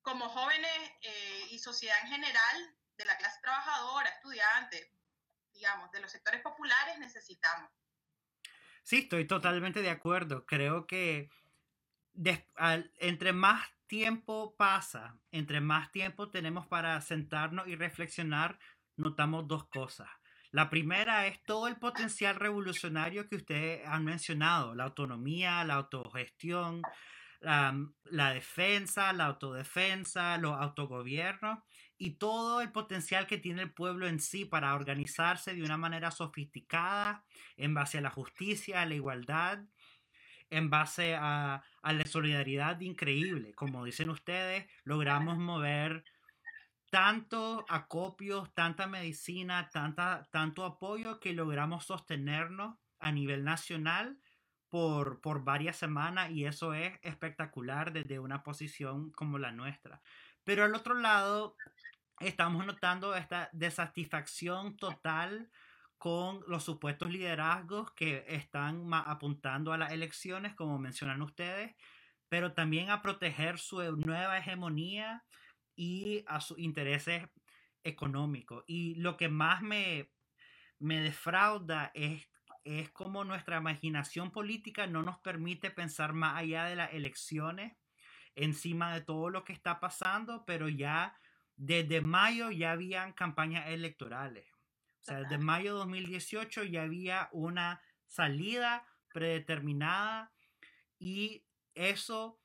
[0.03, 4.91] como jóvenes eh, y sociedad en general, de la clase trabajadora, estudiantes,
[5.55, 7.71] digamos, de los sectores populares necesitamos.
[8.83, 10.45] Sí, estoy totalmente de acuerdo.
[10.45, 11.31] Creo que
[12.99, 18.59] entre más tiempo pasa, entre más tiempo tenemos para sentarnos y reflexionar,
[18.97, 20.09] notamos dos cosas.
[20.51, 26.83] La primera es todo el potencial revolucionario que ustedes han mencionado, la autonomía, la autogestión,
[27.41, 31.59] la, defensa, la autodefensa, los autogobiernos
[31.99, 36.11] y todo el potencial que tiene el pueblo en sí para organizarse de una manera
[36.11, 37.25] sofisticada
[37.57, 39.61] en base a la justicia, a la igualdad,
[40.51, 43.55] en base a, a la solidaridad increíble.
[43.55, 46.05] Como dicen ustedes, logramos mover
[46.91, 54.19] tanto acopio, tanta medicina, tanta, tanto apoyo que logramos sostenernos a nivel nacional
[54.69, 60.01] por, por varias semanas y eso es espectacular desde una posición como la nuestra.
[60.45, 61.57] Pero al otro lado,
[62.21, 65.51] estamos notando esta desatisfacción total
[65.99, 71.75] con los supuestos liderazgos que están apuntando a las elecciones, como mencionan ustedes,
[72.29, 75.25] pero también a proteger su nueva hegemonía
[75.75, 77.29] y a sus intereses
[77.85, 78.65] económicos.
[78.67, 80.11] Y lo que más me,
[80.79, 82.29] me defrauda es,
[82.65, 87.77] es como nuestra imaginación política no nos permite pensar más allá de las elecciones,
[88.35, 91.19] encima de todo lo que está pasando, pero ya
[91.57, 94.56] desde mayo ya habían campañas electorales.
[95.07, 100.33] Sea, desde mayo de 2018 ya había una salida predeterminada
[100.99, 101.45] y
[101.77, 102.41] eso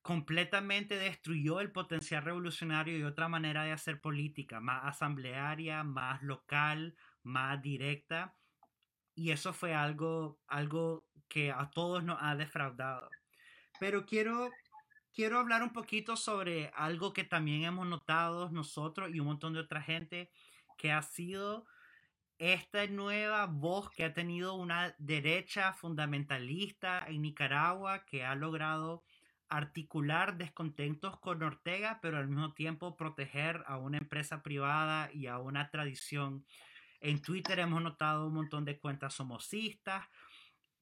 [0.00, 6.96] completamente destruyó el potencial revolucionario y otra manera de hacer política, más asamblearia, más local,
[7.24, 8.36] más directa.
[9.16, 13.10] Y eso fue algo, algo que a todos nos ha defraudado.
[13.80, 14.52] Pero quiero,
[15.12, 19.60] quiero hablar un poquito sobre algo que también hemos notado nosotros y un montón de
[19.60, 20.30] otra gente,
[20.82, 21.64] que ha sido
[22.38, 29.04] esta nueva voz que ha tenido una derecha fundamentalista en Nicaragua, que ha logrado
[29.48, 35.38] articular descontentos con Ortega, pero al mismo tiempo proteger a una empresa privada y a
[35.38, 36.44] una tradición.
[36.98, 40.08] En Twitter hemos notado un montón de cuentas somocistas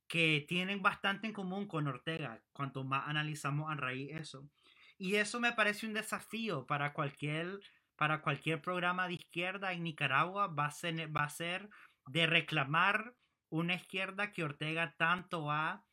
[0.08, 4.48] que tienen bastante en común con Ortega, cuanto más analizamos a raíz eso.
[4.96, 7.60] Y eso me parece un desafío para cualquier,
[8.00, 11.68] para cualquier programa de izquierda en Nicaragua, va a, ser, va a ser
[12.06, 13.14] de reclamar
[13.50, 15.84] una izquierda que Ortega tanto ha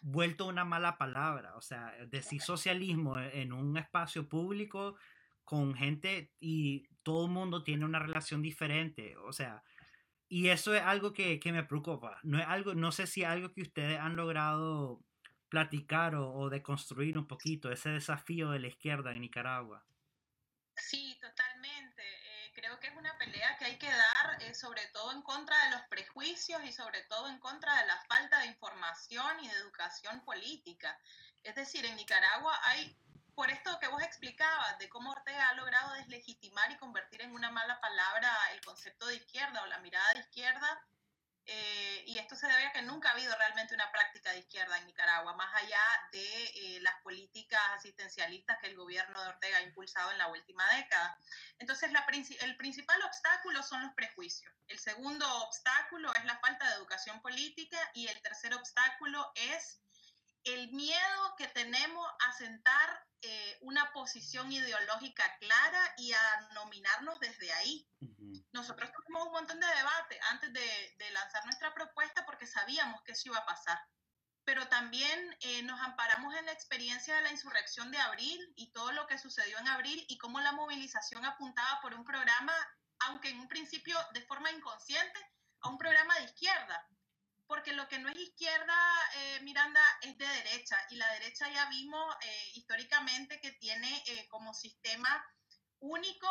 [0.00, 1.54] vuelto una mala palabra.
[1.56, 4.96] O sea, decir socialismo en un espacio público
[5.44, 9.18] con gente y todo el mundo tiene una relación diferente.
[9.18, 9.62] O sea,
[10.30, 12.20] y eso es algo que, que me preocupa.
[12.22, 15.04] No es algo, no sé si es algo que ustedes han logrado
[15.50, 19.84] platicar o, o deconstruir un poquito, ese desafío de la izquierda en Nicaragua.
[20.76, 22.02] Sí, totalmente
[22.56, 25.70] creo que es una pelea que hay que dar eh, sobre todo en contra de
[25.72, 30.24] los prejuicios y sobre todo en contra de la falta de información y de educación
[30.24, 30.98] política.
[31.42, 32.98] Es decir, en Nicaragua hay,
[33.34, 37.50] por esto que vos explicabas, de cómo Ortega ha logrado deslegitimar y convertir en una
[37.50, 40.82] mala palabra el concepto de izquierda o la mirada de izquierda,
[41.46, 44.78] eh, y esto se debe a que nunca ha habido realmente una práctica de izquierda
[44.78, 49.62] en Nicaragua, más allá de eh, las políticas asistencialistas que el gobierno de Ortega ha
[49.62, 51.18] impulsado en la última década.
[51.58, 52.04] Entonces, la,
[52.40, 54.52] el principal obstáculo son los prejuicios.
[54.66, 59.80] El segundo obstáculo es la falta de educación política y el tercer obstáculo es
[60.46, 67.52] el miedo que tenemos a sentar eh, una posición ideológica clara y a nominarnos desde
[67.52, 67.88] ahí.
[68.52, 73.30] Nosotros tuvimos un montón de debate antes de, lanzar nuestra propuesta porque sabíamos que eso
[73.30, 73.78] iba a pasar.
[74.44, 78.92] Pero también eh, nos amparamos en la experiencia de la insurrección de abril y todo
[78.92, 82.54] lo que sucedió en abril y cómo la movilización apuntaba por un programa,
[83.00, 85.18] aunque en un principio de forma inconsciente,
[85.62, 86.86] a un programa de izquierda
[87.46, 88.76] porque lo que no es izquierda,
[89.16, 94.26] eh, Miranda, es de derecha, y la derecha ya vimos eh, históricamente que tiene eh,
[94.28, 95.24] como sistema
[95.78, 96.28] único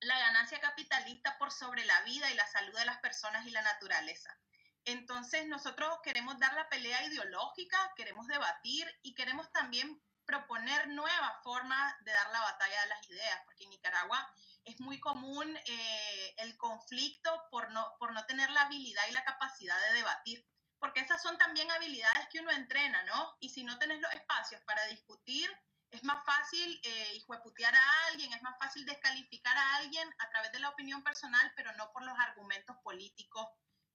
[0.00, 3.62] la ganancia capitalista por sobre la vida y la salud de las personas y la
[3.62, 4.36] naturaleza.
[4.84, 11.94] Entonces nosotros queremos dar la pelea ideológica, queremos debatir y queremos también proponer nuevas formas
[12.04, 14.30] de dar la batalla de las ideas, porque en Nicaragua
[14.64, 19.24] es muy común eh, el conflicto por no, por no tener la habilidad y la
[19.24, 20.44] capacidad de debatir,
[20.78, 23.36] porque esas son también habilidades que uno entrena, ¿no?
[23.40, 25.50] Y si no tenés los espacios para discutir,
[25.90, 30.60] es más fácil eh, a alguien, es más fácil descalificar a alguien a través de
[30.60, 33.46] la opinión personal, pero no por los argumentos políticos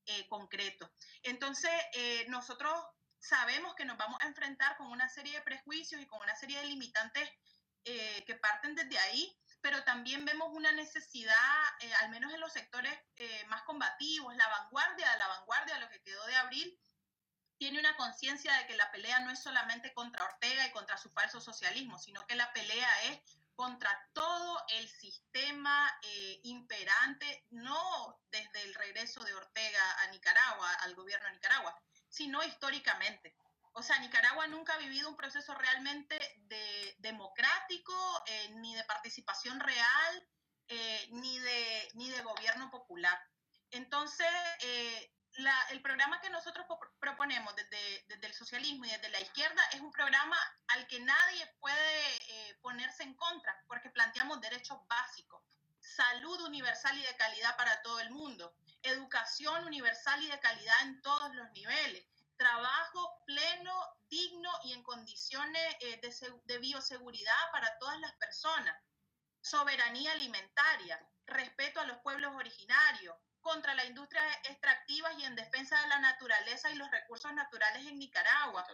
[0.06, 0.90] eh, concretos.
[1.24, 2.74] Entonces, eh, nosotros
[3.22, 6.60] sabemos que nos vamos a enfrentar con una serie de prejuicios y con una serie
[6.60, 7.30] de limitantes
[7.84, 12.94] que parten desde ahí, pero también vemos una necesidad, eh, al menos en los sectores
[13.18, 16.80] eh, más combativos, la vanguardia, la vanguardia, lo que quedó de abril,
[17.58, 21.12] tiene una conciencia de que la pelea no es solamente contra Ortega y contra su
[21.12, 23.22] falso socialismo, sino que la pelea es
[23.56, 30.96] contra todo el sistema eh, imperante, no desde el regreso de Ortega a Nicaragua, al
[30.96, 31.80] gobierno de Nicaragua,
[32.12, 33.36] sino históricamente.
[33.74, 37.94] O sea, Nicaragua nunca ha vivido un proceso realmente de, democrático,
[38.28, 40.28] eh, ni de participación real,
[40.68, 43.18] eh, ni, de, ni de gobierno popular.
[43.72, 44.28] Entonces,
[44.60, 45.14] eh,
[45.70, 46.66] el programa que nosotros
[47.00, 50.38] proponemos desde, desde, el socialismo y desde la izquierda es un programa
[50.68, 55.42] al que nadie puede ponerse en contra, porque planteamos derechos básicos,
[55.82, 58.54] salud universal y de calidad para todo el mundo,
[58.84, 62.06] educación universal y de calidad en todos los niveles,
[62.38, 63.74] trabajo pleno,
[64.10, 66.02] digno y en condiciones eh,
[66.46, 68.76] de, bioseguridad para todas las personas,
[69.42, 75.88] soberanía alimentaria, respeto a los pueblos originarios, contra la industria extractiva y en defensa de
[75.88, 78.66] la naturaleza y los recursos naturales en Nicaragua,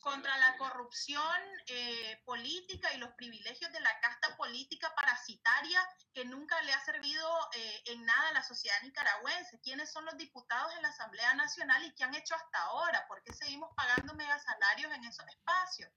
[0.00, 5.80] contra la corrupción, eh, política y los privilegios de la casta política parasitaria
[6.12, 9.60] que nunca le ha servido eh, en nada a la sociedad nicaragüense.
[9.60, 13.06] ¿Quiénes son los diputados en la Asamblea Nacional y qué han hecho hasta ahora?
[13.06, 15.90] ¿Por qué seguimos pagando megasalarios en esos espacios?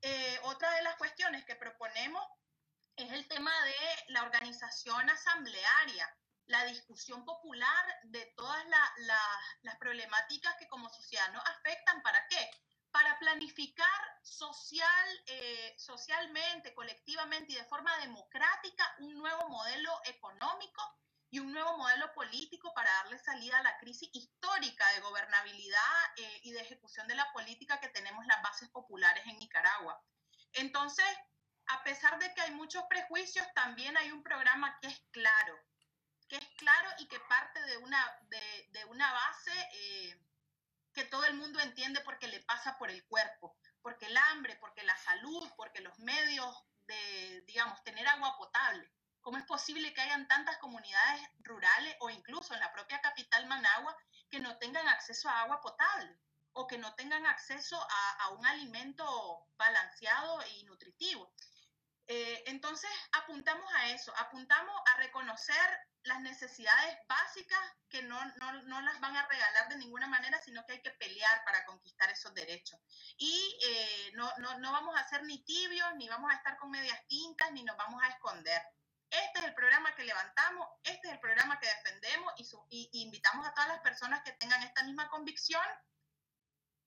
[0.00, 2.26] Eh, otra de las cuestiones que proponemos
[2.96, 3.74] es el tema de
[4.08, 6.12] la organización asamblearia
[6.46, 8.64] la discusión popular de todas
[9.62, 12.02] las problemáticas que como sociedad nos afectan.
[12.02, 12.50] ¿Para qué?
[12.90, 20.82] Para planificar social, eh, socialmente, colectivamente y de forma democrática un nuevo modelo económico
[21.30, 25.80] y un nuevo modelo político para darle salida a la crisis histórica de gobernabilidad
[26.16, 29.98] eh, y de ejecución de la política que tenemos las bases populares en Nicaragua.
[30.52, 31.06] Entonces,
[31.68, 35.58] a pesar de que hay muchos prejuicios, también hay un programa que es claro,
[36.32, 38.18] que es claro y que parte de una,
[38.70, 40.18] de, una base eh,
[40.94, 44.82] que todo el mundo entiende porque le pasa por el cuerpo, porque el hambre, porque
[44.82, 48.90] la salud, porque los medios de, digamos, tener agua potable.
[49.20, 53.94] ¿Cómo es posible que hayan tantas comunidades rurales o incluso en la propia capital Managua
[54.30, 56.16] que no tengan acceso a agua potable
[56.54, 61.30] o que no tengan acceso a, un alimento balanceado y nutritivo?
[62.14, 65.66] Eh, entonces apuntamos a eso, apuntamos a reconocer
[66.02, 67.58] las necesidades básicas
[67.88, 68.22] que no,
[68.66, 72.10] no, las van a regalar de ninguna manera, sino que hay que pelear para conquistar
[72.10, 72.78] esos derechos.
[73.16, 77.00] Y eh, no, no, vamos a ser ni tibios, ni vamos a estar con medias
[77.06, 78.60] tintas, ni nos vamos a esconder.
[79.08, 82.30] Este es el programa que levantamos, este es el programa que defendemos
[82.68, 85.64] y, invitamos a todas las personas que tengan esta misma convicción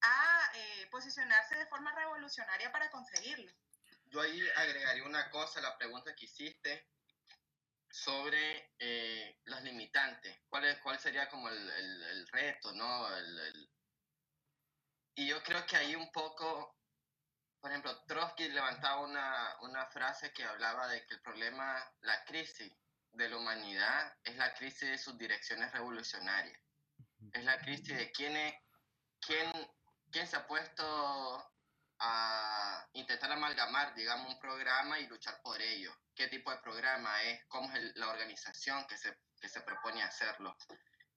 [0.01, 3.51] a eh, posicionarse de forma revolucionaria para conseguirlo.
[4.06, 6.88] Yo ahí agregaría una cosa a la pregunta que hiciste
[7.89, 10.38] sobre eh, las limitantes.
[10.49, 13.16] ¿Cuál, es, ¿Cuál sería como el, el, reto, no?
[13.16, 13.70] El,
[15.16, 16.78] Y yo creo que ahí un poco,
[17.62, 22.72] por ejemplo, Trotsky levantaba una, una frase que hablaba de que el problema, la crisis
[23.14, 26.60] de la humanidad es la crisis de sus direcciones revolucionarias.
[27.32, 28.56] Es la crisis de quién, es,
[29.22, 29.51] quién,
[30.12, 31.55] quién se ha puesto
[32.00, 35.96] a intentar amalgamar, digamos, un programa y luchar por ello.
[36.16, 37.46] ¿Qué tipo de programa es?
[37.48, 40.56] ¿Cómo es la organización que se, que se propone hacerlo?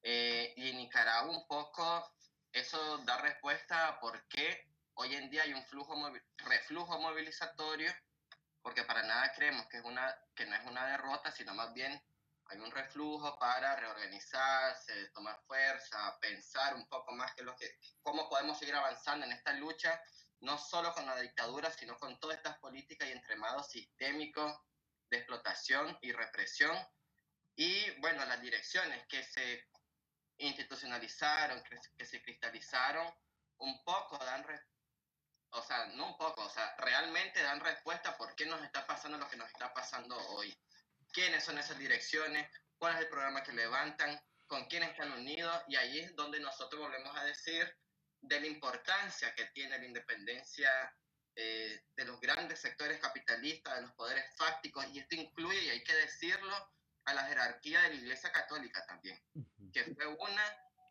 [0.03, 2.13] Eh, y en Nicaragua un poco
[2.53, 5.95] eso da respuesta a por qué hoy en día hay un flujo
[6.39, 7.93] reflujo movilizatorio,
[8.63, 12.03] porque para nada creemos que, es una, que no es una derrota, sino más bien
[12.47, 18.29] hay un reflujo para reorganizarse, tomar fuerza, pensar un poco más que lo que, cómo
[18.29, 20.01] podemos seguir avanzando en esta lucha,
[20.41, 24.55] no solo con la dictadura, sino con todas estas políticas y entremados sistémicos
[25.11, 26.77] de explotación y represión.
[27.57, 29.69] Y bueno, las direcciones que se
[30.39, 31.63] institucionalizaron,
[31.97, 33.13] que, se cristalizaron,
[33.59, 34.47] un poco dan,
[35.51, 38.87] o sea, no un poco, o sea, realmente dan respuesta a por qué nos está
[38.87, 40.57] pasando lo que nos está pasando hoy.
[41.13, 42.49] ¿Quiénes son esas direcciones?
[42.77, 44.21] ¿Cuál es el programa que levantan?
[44.47, 45.63] ¿Con quién están unidos?
[45.67, 47.77] Y ahí es donde nosotros volvemos a decir
[48.21, 50.71] de la importancia que tiene la independencia
[51.35, 55.85] eh, de los grandes sectores capitalistas, de los poderes fácticos, y esto incluye, y hay
[55.85, 56.73] que decirlo,
[57.05, 59.19] a la jerarquía de la Iglesia Católica también,
[59.73, 60.43] que fue una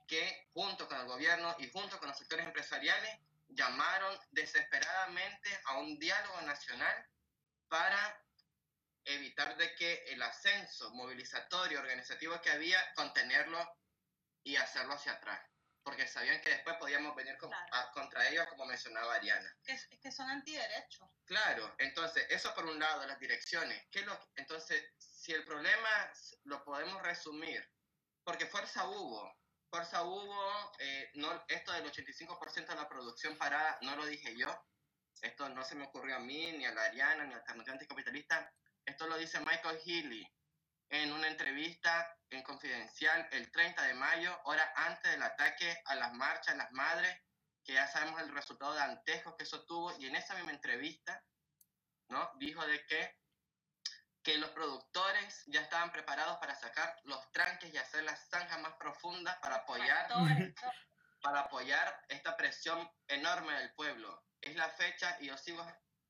[0.08, 3.20] que junto con el gobierno y junto con los sectores empresariales
[3.50, 7.06] llamaron desesperadamente a un diálogo nacional
[7.68, 8.26] para
[9.04, 13.60] evitar de que el ascenso movilizatorio organizativo que había, contenerlo
[14.44, 15.42] y hacerlo hacia atrás
[15.88, 17.38] porque sabían que después podíamos venir
[17.94, 19.58] contra ellos, como mencionaba Ariana.
[19.64, 21.08] Es que son antiderechos.
[21.24, 23.88] Claro, entonces, eso por un lado, las direcciones.
[23.90, 26.12] ¿Qué lo, entonces, si el problema
[26.44, 27.66] lo podemos resumir,
[28.26, 29.34] porque fuerza hubo,
[29.70, 34.68] fuerza hubo, eh, no, esto del 85% de la producción parada, no lo dije yo,
[35.22, 38.54] esto no se me ocurrió a mí, ni a la Ariana, ni a Alternativa Anticapitalista,
[38.84, 40.37] esto lo dice Michael Healy
[40.90, 46.14] en una entrevista en Confidencial el 30 de mayo, hora antes del ataque a las
[46.14, 47.16] marchas, las madres,
[47.64, 51.24] que ya sabemos el resultado de antejos que eso tuvo, y en esa misma entrevista,
[52.10, 52.32] ¿no?
[52.38, 53.20] Dijo de que,
[54.24, 58.74] que los productores ya estaban preparados para sacar los tranques y hacer las zanjas más
[58.76, 60.08] profundas para apoyar,
[61.22, 64.24] para apoyar esta presión enorme del pueblo.
[64.40, 65.66] Es la fecha y yo sigo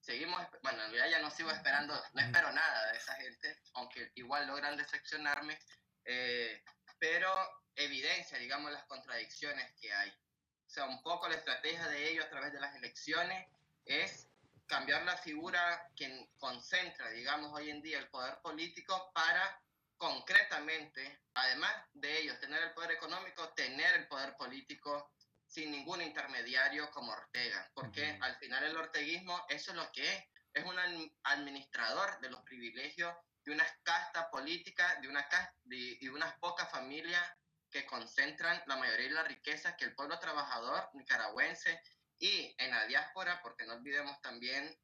[0.07, 4.09] seguimos, bueno, en realidad ya no sigo esperando, no espero nada de esa gente, aunque
[4.15, 5.59] igual logran decepcionarme,
[6.05, 6.63] eh,
[6.97, 7.29] pero
[7.75, 10.09] evidencia, digamos, las contradicciones que hay.
[10.09, 13.49] O sea, un poco la estrategia de ellos a través de las elecciones
[13.83, 14.29] es
[14.65, 19.61] cambiar la figura que concentra, digamos, hoy en día el poder político para
[19.97, 25.11] concretamente, además de ellos tener el poder económico, tener el poder político
[25.47, 30.23] sin ningún intermediario como Ortega, porque al final el orteguismo eso es lo que es,
[30.53, 30.77] es un
[31.23, 36.69] administrador de los privilegios de una casta política, de, una casta, de, de unas pocas
[36.69, 37.23] familias
[37.71, 41.81] que concentran la mayoría de las riquezas que el pueblo trabajador nicaragüense
[42.19, 44.75] y en la diáspora, porque no olvidemos también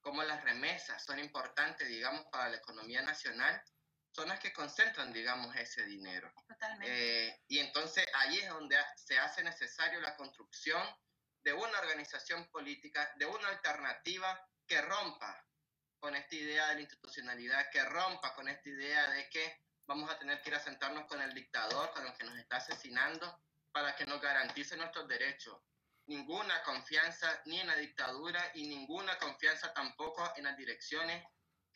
[0.00, 3.62] cómo las remesas son importantes, digamos, para la economía nacional,
[4.18, 6.32] son las que concentran, digamos, ese dinero.
[6.48, 7.28] Totalmente.
[7.28, 10.82] Eh, y entonces ahí es donde se hace necesario la construcción
[11.44, 15.46] de una organización política, de una alternativa que rompa
[16.00, 20.18] con esta idea de la institucionalidad, que rompa con esta idea de que vamos a
[20.18, 23.40] tener que ir a sentarnos con el dictador, con el que nos está asesinando,
[23.70, 25.62] para que nos garantice nuestros derechos.
[26.06, 31.24] Ninguna confianza ni en la dictadura y ninguna confianza tampoco en las direcciones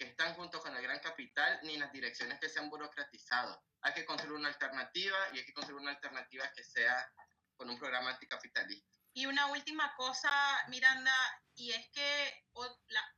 [0.02, 3.62] que están junto con el gran capital ni en las direcciones que se han burocratizado.
[3.82, 7.08] Hay que construir una alternativa y hay que construir una alternativa que sea
[7.56, 8.90] con un programa anticapitalista.
[9.14, 10.30] Y una última cosa,
[10.68, 11.14] Miranda,
[11.54, 12.44] y es que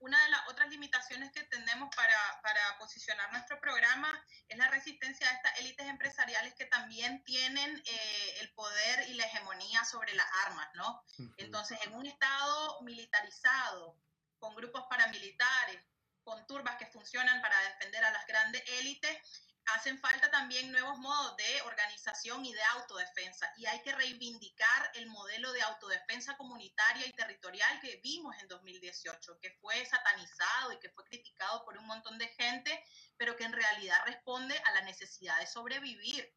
[0.01, 4.12] una de las otras limitaciones que tenemos para, para, posicionar nuestro programa
[4.49, 9.24] es la resistencia a estas élites empresariales que también tienen eh, el poder y la
[9.24, 11.03] hegemonía sobre las armas, ¿no?
[11.39, 13.97] Entonces, en un Estado militarizado,
[14.39, 15.80] con grupos paramilitares,
[16.25, 19.18] con turbas que funcionan para defender a las grandes élites,
[19.66, 23.51] hacen falta también nuevos modos de organización y de autodefensa.
[23.57, 29.39] Y hay que reivindicar el modelo de autodefensa comunitaria y territorial que vimos en 2018,
[29.41, 32.85] que fue satanizado y que fue criticado por un montón de gente,
[33.16, 36.35] pero que en realidad responde a la necesidad de sobrevivir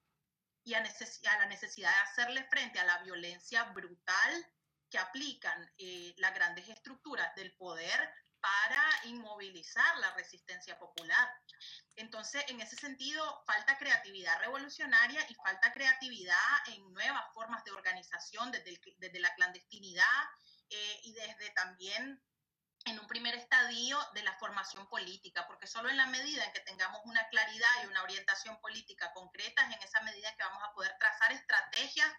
[0.64, 4.46] y a, la necesidad de hacerle frente a la violencia brutal
[4.90, 8.14] que aplican eh, las grandes estructuras del poder
[8.48, 11.28] para inmovilizar la resistencia popular.
[11.96, 18.52] Entonces, en ese sentido, falta creatividad revolucionaria y falta creatividad en nuevas formas de organización
[18.52, 20.24] desde, desde la clandestinidad
[20.70, 22.22] eh, y desde también
[22.86, 26.62] en un primer estadio de la formación política, porque solo en la medida en que
[26.62, 30.96] tengamos una claridad y una orientación política concretas, en esa medida que vamos a poder
[30.98, 32.10] trazar estrategias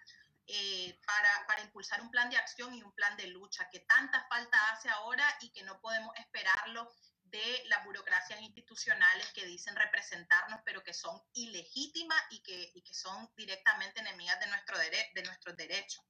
[0.51, 4.27] eh, para, para, impulsar un plan de acción y un plan de lucha que tanta
[4.29, 6.91] falta hace ahora y que no podemos esperarlo
[7.25, 12.95] de las burocracias institucionales que dicen representarnos, pero que son ilegítimas y que, y que
[12.95, 16.03] son directamente enemigas de, nuestro de nuestros derechos.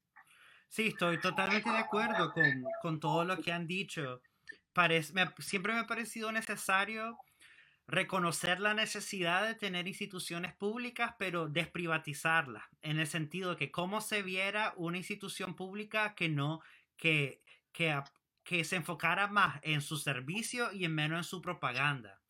[0.68, 4.22] Sí, estoy totalmente de acuerdo con, con todo lo que han dicho.
[4.72, 7.18] Parece, me, siempre me ha parecido necesario
[7.88, 14.02] reconocer la necesidad de tener instituciones públicas, pero desprivatizarlas, en el sentido de que cómo
[14.02, 16.60] se viera una institución pública que no,
[16.98, 17.98] que, que,
[18.44, 22.20] que se enfocara más en su servicio y en menos en su propaganda.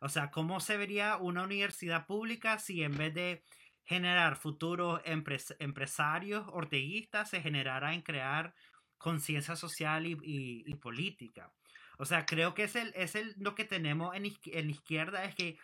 [0.00, 3.44] O sea, cómo se vería una universidad pública si en vez de
[3.84, 8.52] generar futuros empresarios orteguistas se generara en crear
[8.98, 11.52] conciencia social y, y política.
[11.98, 15.34] O sea, creo que es, el, es el, lo que tenemos en, en izquierda, es
[15.34, 15.58] que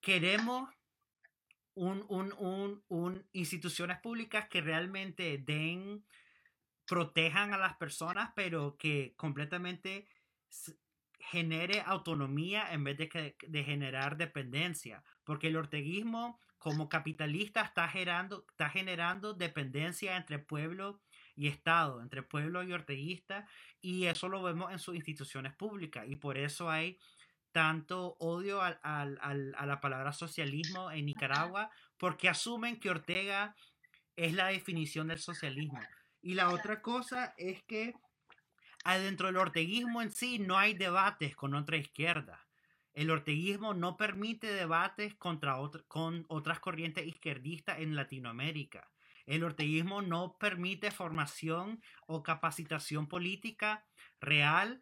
[0.00, 0.68] queremos
[1.74, 6.04] un, un, un, un, instituciones públicas que realmente den,
[6.86, 10.06] protejan a las personas, pero que completamente
[11.18, 15.02] genere autonomía en vez de, que, de generar dependencia.
[15.24, 21.00] Porque el orteguismo como capitalista está generando, está generando dependencia entre pueblo
[21.36, 23.46] y Estado, entre pueblo y orteguista,
[23.80, 26.98] y eso lo vemos en sus instituciones públicas, y por eso hay
[27.52, 33.54] tanto odio al, al, al, a la palabra socialismo en Nicaragua, porque asumen que Ortega
[34.16, 35.80] es la definición del socialismo.
[36.22, 37.94] Y la otra cosa es que
[38.84, 42.46] adentro del orteguismo en sí no hay debates con otra izquierda.
[42.92, 45.56] El orteguismo no permite debates contra
[45.86, 48.90] con otras corrientes izquierdistas en Latinoamérica.
[49.26, 53.84] El orteguismo no permite formación o capacitación política
[54.20, 54.80] real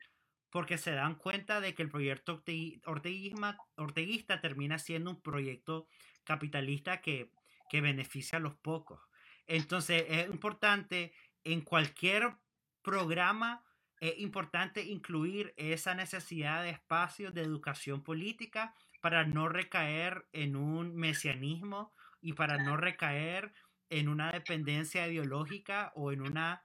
[0.51, 2.45] porque se dan cuenta de que el proyecto
[2.87, 5.89] orteguista termina siendo un proyecto
[6.23, 7.33] capitalista que,
[7.69, 9.01] que beneficia a los pocos.
[9.47, 12.37] Entonces es importante en cualquier
[12.83, 13.65] programa
[14.01, 20.95] es importante incluir esa necesidad de espacios de educación política para no recaer en un
[20.95, 23.55] mesianismo y para no recaer
[23.91, 26.65] en una dependencia ideológica o en una,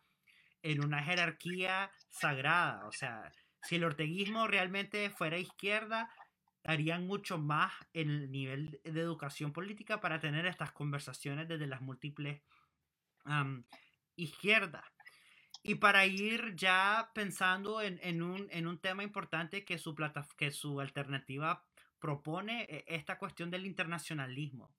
[0.61, 2.85] en una jerarquía sagrada.
[2.87, 3.31] O sea,
[3.63, 6.09] si el orteguismo realmente fuera izquierda,
[6.63, 11.81] harían mucho más en el nivel de educación política para tener estas conversaciones desde las
[11.81, 12.41] múltiples
[14.15, 14.85] izquierdas.
[15.61, 20.25] Y para ir ya pensando en, en, un, en un tema importante que su, plata,
[20.37, 21.65] que su alternativa
[21.99, 24.71] propone, e, esta cuestión del internacionalismo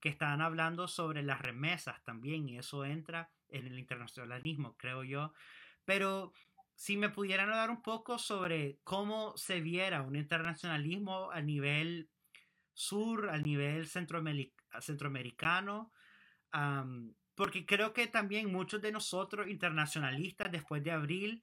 [0.00, 5.32] que estaban hablando sobre las remesas también, y eso entra en el internacionalismo, creo yo.
[5.84, 6.32] Pero
[6.74, 12.10] si me pudieran hablar un poco sobre cómo se viera un internacionalismo a nivel
[12.74, 15.92] sur, a nivel centroamericano,
[17.34, 21.42] porque creo que también muchos de nosotros internacionalistas después de abril,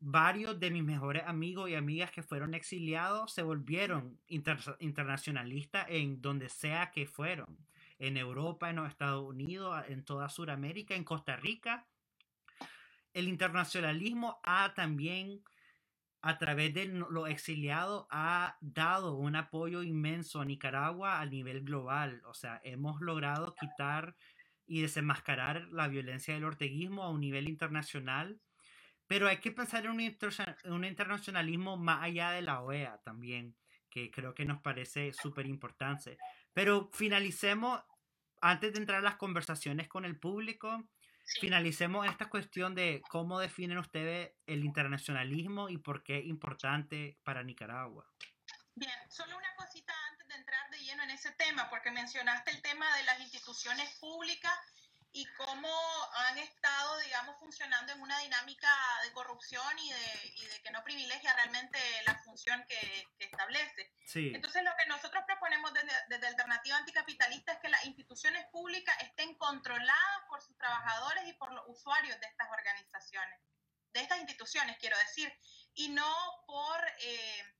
[0.00, 6.48] varios de mis mejores amigos y amigas que fueron exiliados se volvieron internacionalistas en donde
[6.48, 7.58] sea que fueron
[7.98, 11.86] en Europa, en los Estados Unidos, en toda Sudamérica, en Costa Rica.
[13.12, 15.42] El internacionalismo ha también,
[16.22, 22.22] a través de los exiliados, ha dado un apoyo inmenso a Nicaragua a nivel global.
[22.26, 24.14] O sea, hemos logrado quitar
[24.66, 28.40] y desenmascarar la violencia del orteguismo a un nivel internacional.
[29.06, 33.56] Pero hay que pensar en un, un internacionalismo más allá de la OEA también,
[33.88, 36.18] que creo que nos parece súper importante.
[36.58, 37.80] Pero finalicemos,
[38.40, 40.88] antes de entrar a las conversaciones con el público,
[41.40, 47.44] finalicemos esta cuestión de cómo definen ustedes el internacionalismo y por qué es importante para
[47.44, 48.10] Nicaragua.
[48.74, 52.60] Bien, solo una cosita antes de entrar de lleno en ese tema, porque mencionaste el
[52.60, 54.52] tema de las instituciones públicas
[55.18, 55.68] y cómo
[56.14, 58.68] han estado, digamos, funcionando en una dinámica
[59.02, 63.92] de corrupción y de, y de que no privilegia realmente la función que, que establece.
[64.06, 64.30] Sí.
[64.32, 69.34] Entonces, lo que nosotros proponemos desde, desde, Alternativa Anticapitalista es que las instituciones públicas estén
[69.34, 73.40] controladas por sus trabajadores y por los usuarios de estas organizaciones,
[73.94, 75.32] de estas instituciones, quiero decir,
[75.74, 76.14] y no
[76.46, 76.78] por...
[77.00, 77.54] Eh,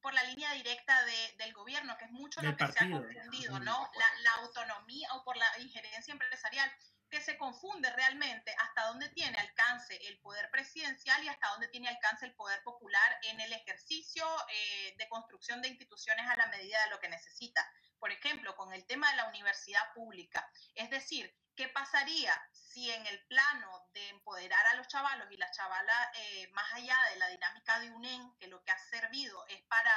[0.00, 3.58] por la línea directa de, del gobierno, que es mucho lo que se ha confundido,
[3.58, 3.90] ¿no?
[3.98, 6.70] La, la, autonomía o por la injerencia empresarial,
[7.10, 11.88] que se confunde realmente hasta dónde tiene alcance el poder presidencial y hasta dónde tiene
[11.88, 16.82] alcance el poder popular en el ejercicio eh, de construcción de instituciones a la medida
[16.84, 17.66] de lo que necesita.
[17.98, 20.48] Por ejemplo, con el tema de la universidad pública.
[20.74, 25.56] Es decir, ¿qué pasaría si en el plano de empoderar a los chavalos y las
[25.56, 29.62] chavalas, eh, más allá de la dinámica de UNEN, que lo que ha servido es
[29.62, 29.92] para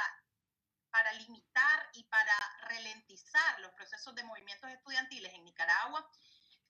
[0.92, 2.34] para limitar y para
[2.68, 6.06] ralentizar los procesos de movimientos estudiantiles en Nicaragua,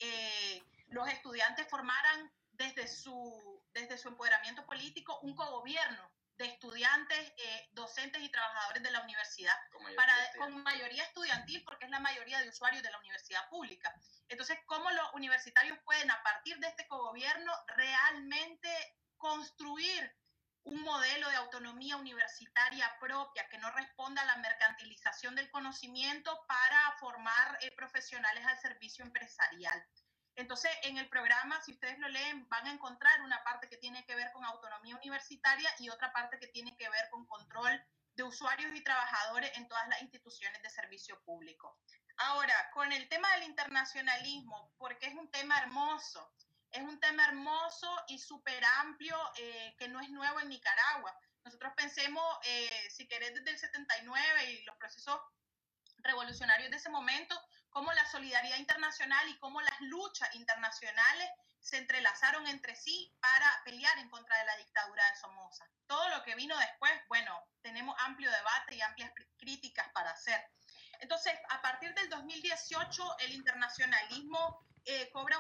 [0.03, 7.69] eh, los estudiantes formaran desde su, desde su empoderamiento político un cogobierno de estudiantes, eh,
[7.73, 12.41] docentes y trabajadores de la universidad, con para, con mayoría estudiantil, porque es la mayoría
[12.41, 13.95] de usuarios de la universidad pública.
[14.29, 18.69] Entonces, ¿cómo los universitarios pueden, a partir de este cogobierno, realmente
[19.19, 20.17] construir
[20.65, 26.97] un modelo de autonomía universitaria propia que no responda a la mercantilización del conocimiento para
[26.99, 29.85] formar eh, profesionales al servicio empresarial?
[30.35, 34.05] Entonces, en el programa, si ustedes lo leen, van a encontrar una parte que tiene
[34.07, 37.83] que ver con autonomía universitaria y otra parte que tiene que ver con control
[38.15, 41.79] de usuarios y trabajadores en todas las instituciones de servicio público.
[42.17, 46.33] Ahora, con el tema del internacionalismo, porque es un tema hermoso,
[46.73, 51.15] es un tema hermoso y súper amplio eh, que no es nuevo en Nicaragua.
[51.45, 55.21] Nosotros pensemos, eh, si querés, desde el 79 y los procesos
[55.99, 61.29] revolucionarios de ese momento, cómo la solidaridad internacional y cómo las luchas internacionales
[61.61, 65.69] se entrelazaron entre sí para pelear en contra de la dictadura de Somoza.
[65.87, 70.45] Todo lo que vino después, bueno, tenemos amplio debate y amplias críticas para hacer.
[71.01, 74.62] Entonces, a partir del 2018, el internacionalismo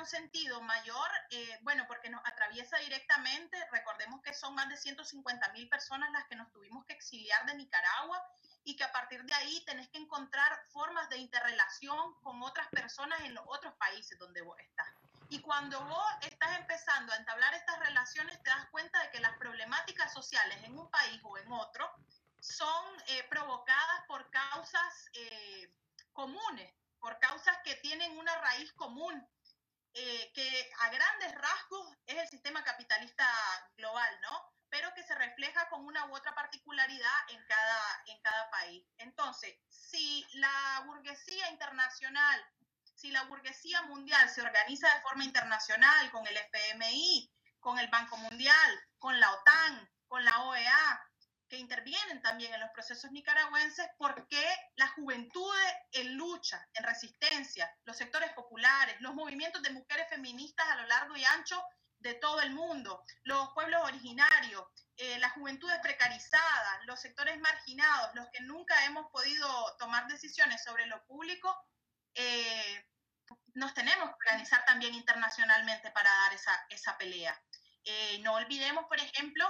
[0.02, 5.52] un sentido mayor, eh, bueno, porque nos atraviesa directamente, recordemos que son más de 150
[5.52, 8.20] mil personas las que nos tuvimos que exiliar de Nicaragua
[8.64, 13.20] y que a partir de ahí tenés que encontrar formas de interrelación con otras personas
[13.20, 14.88] en los otros países donde vos estás.
[15.28, 19.36] Y cuando vos estás empezando a entablar estas relaciones, te das cuenta de que las
[19.38, 21.88] problemáticas sociales en un país o en otro
[22.40, 25.72] son eh, provocadas por causas eh,
[26.12, 29.24] comunes, por causas que tienen una raíz común,
[29.94, 33.26] eh, que a grandes rasgos es el sistema capitalista
[33.76, 34.52] global, ¿no?
[34.72, 38.82] pero que se refleja con una u otra particularidad en cada, en cada país.
[38.96, 42.42] Entonces, si la burguesía internacional,
[42.94, 47.30] si la burguesía mundial se organiza de forma internacional con el FMI,
[47.60, 51.11] con el Banco Mundial, con la OTAN, con la OEA,
[51.52, 54.42] que intervienen también en los procesos nicaragüenses, ¿por qué
[54.76, 60.76] las juventudes en lucha, en resistencia, los sectores populares, los movimientos de mujeres feministas a
[60.76, 61.62] lo largo y ancho
[61.98, 64.64] de todo el mundo, los pueblos originarios,
[64.96, 70.86] eh, las juventudes precarizadas, los sectores marginados, los que nunca hemos podido tomar decisiones sobre
[70.86, 71.54] lo público,
[72.14, 72.88] eh,
[73.52, 77.38] nos tenemos que organizar también internacionalmente para dar esa, esa pelea.
[77.84, 79.46] Eh, no olvidemos, por ejemplo,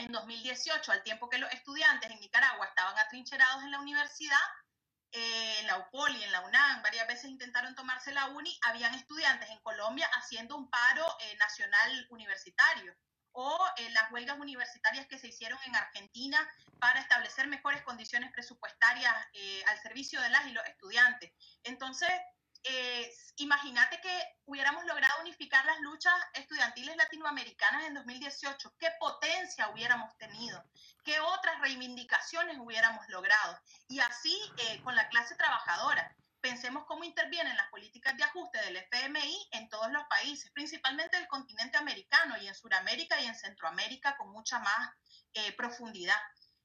[0.00, 4.38] en 2018, al tiempo que los estudiantes en Nicaragua estaban atrincherados en la universidad,
[5.12, 8.94] eh, en la UPOL y en la UNAM, varias veces intentaron tomarse la UNI, habían
[8.94, 12.94] estudiantes en Colombia haciendo un paro eh, nacional universitario
[13.32, 16.48] o eh, las huelgas universitarias que se hicieron en Argentina
[16.78, 19.14] para establecer mejores condiciones presupuestarias
[19.66, 21.32] al servicio de las y los estudiantes.
[21.62, 22.10] Entonces,
[22.64, 30.16] eh, imagínate que hubiéramos logrado unificar las luchas estudiantiles latinoamericanas en 2018, qué potencia hubiéramos
[30.18, 30.62] tenido,
[31.04, 33.58] qué otras reivindicaciones hubiéramos logrado.
[33.88, 36.14] Y así eh, con la clase trabajadora.
[36.40, 41.28] Pensemos cómo intervienen las políticas de ajuste del FMI en todos los países, principalmente del
[41.28, 44.90] continente americano y en Sudamérica y en Centroamérica con mucha más
[45.34, 46.16] eh, profundidad.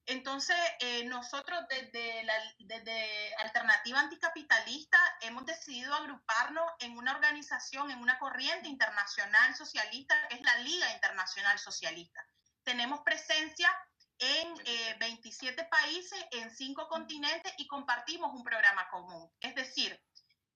[0.07, 7.99] Entonces, eh, nosotros desde, la, desde Alternativa Anticapitalista hemos decidido agruparnos en una organización, en
[7.99, 12.23] una corriente internacional socialista, que es la Liga Internacional Socialista.
[12.63, 13.69] Tenemos presencia
[14.19, 19.29] en 27 eh, países, en 5 continentes y compartimos un programa común.
[19.39, 19.99] Es decir,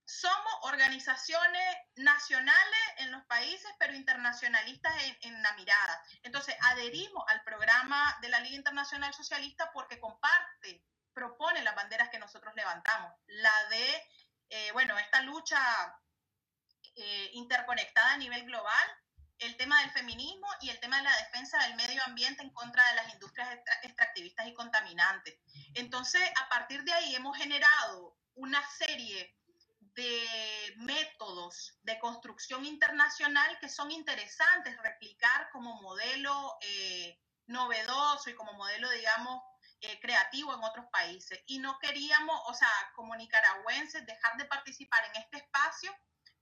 [0.09, 4.91] somos organizaciones nacionales en los países, pero internacionalistas
[5.21, 6.03] en, la mirada.
[6.23, 10.83] Entonces, adherimos al programa de la Liga Internacional Socialista porque comparte,
[11.13, 13.13] propone las banderas que nosotros levantamos.
[13.27, 14.03] La de,
[14.49, 15.59] eh, bueno, esta lucha
[16.95, 18.89] eh, interconectada a nivel global,
[19.37, 22.83] el tema del feminismo y el tema de la defensa del medio ambiente en contra
[22.89, 25.37] de las industrias extractivistas y contaminantes.
[25.75, 29.38] Entonces, a partir de ahí hemos generado una serie
[29.95, 38.53] de métodos de construcción internacional que son interesantes replicar como modelo eh, novedoso y como
[38.53, 39.41] modelo, digamos,
[39.81, 41.39] eh, creativo en otros países.
[41.47, 45.91] Y no queríamos, o sea, como nicaragüenses, dejar de participar en este espacio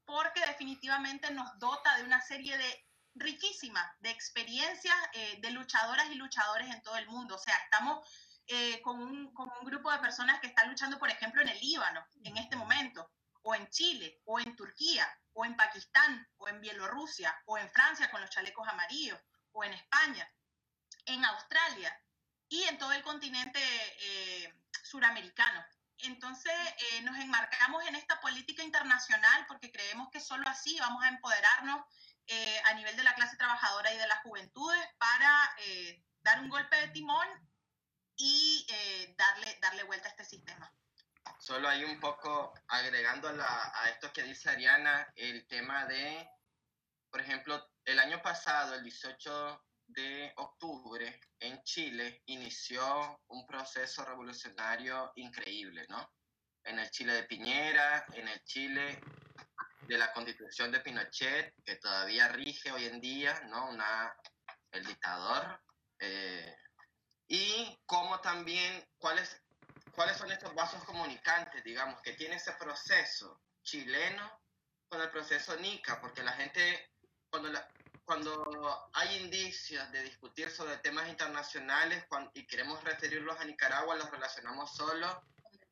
[0.06, 2.86] porque definitivamente nos dota de una serie de
[3.16, 7.36] riquísimas de experiencias eh, de luchadoras y luchadores en todo el mundo.
[7.36, 8.08] O sea, estamos
[8.82, 12.08] con, un, con un grupo de personas que están luchando, por ejemplo, en el Líbano
[12.24, 13.12] en este momento
[13.48, 18.12] o en Chile, o en Turquía, o en Pakistán, o en Bielorrusia, o en Francia
[18.12, 19.18] con los chalecos amarillos,
[19.54, 20.30] o en España,
[21.06, 21.98] en Australia
[22.50, 23.62] y en todo el continente
[24.02, 25.64] eh, suramericano.
[26.00, 26.52] Entonces
[26.92, 31.86] eh, nos enmarcamos en esta política internacional porque creemos que solo así vamos a empoderarnos
[32.26, 36.50] eh, a nivel de la clase trabajadora y de las juventudes para eh, dar un
[36.50, 37.28] golpe de timón
[38.18, 38.68] y
[39.16, 40.77] darle, darle vuelta a este sistema.
[41.48, 46.30] Solo hay un poco agregando a, a esto que dice Ariana, el tema de,
[47.10, 55.14] por ejemplo, el año pasado, el 18 de octubre, en Chile, inició un proceso revolucionario
[55.16, 56.12] increíble, ¿no?
[56.66, 59.00] En el Chile de Piñera, en el Chile
[59.84, 63.70] de la constitución de Pinochet, que todavía rige hoy en día, ¿no?
[63.70, 64.14] Una,
[64.72, 65.62] el dictador.
[65.98, 66.58] Eh,
[67.30, 69.42] y cómo también, cuáles,
[69.98, 74.40] cuáles son estos vasos comunicantes, digamos, que tiene ese proceso chileno
[74.88, 76.92] con el proceso NICA, porque la gente,
[77.32, 77.68] cuando la,
[78.06, 84.72] cuando hay indicios de discutir sobre temas internacionales y queremos referirlos a Nicaragua, los relacionamos
[84.76, 85.24] solo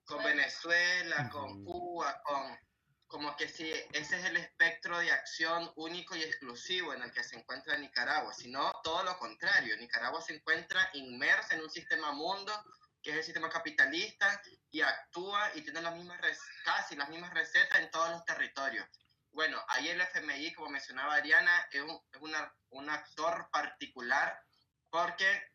[0.05, 2.57] con Venezuela, con Cuba, con
[3.05, 7.23] como que si ese es el espectro de acción único y exclusivo en el que
[7.23, 9.77] se encuentra Nicaragua, sino todo lo contrario.
[9.77, 12.51] Nicaragua se encuentra inmersa en un sistema mundo
[13.05, 14.41] que es el sistema capitalista
[14.71, 16.19] y actúa y tiene las mismas
[16.63, 18.87] casi las mismas recetas en todos los territorios.
[19.31, 22.01] Bueno, ahí el FMI, como mencionaba Ariana, es un,
[22.69, 24.41] un actor particular
[24.89, 25.51] porque,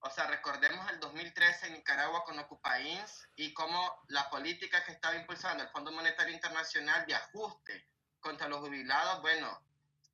[0.00, 5.16] o sea, recordemos el 2013 en Nicaragua con Ocupains y cómo la política que estaba
[5.16, 7.88] impulsando el Fondo Monetario Internacional de ajuste
[8.20, 9.64] contra los jubilados, bueno,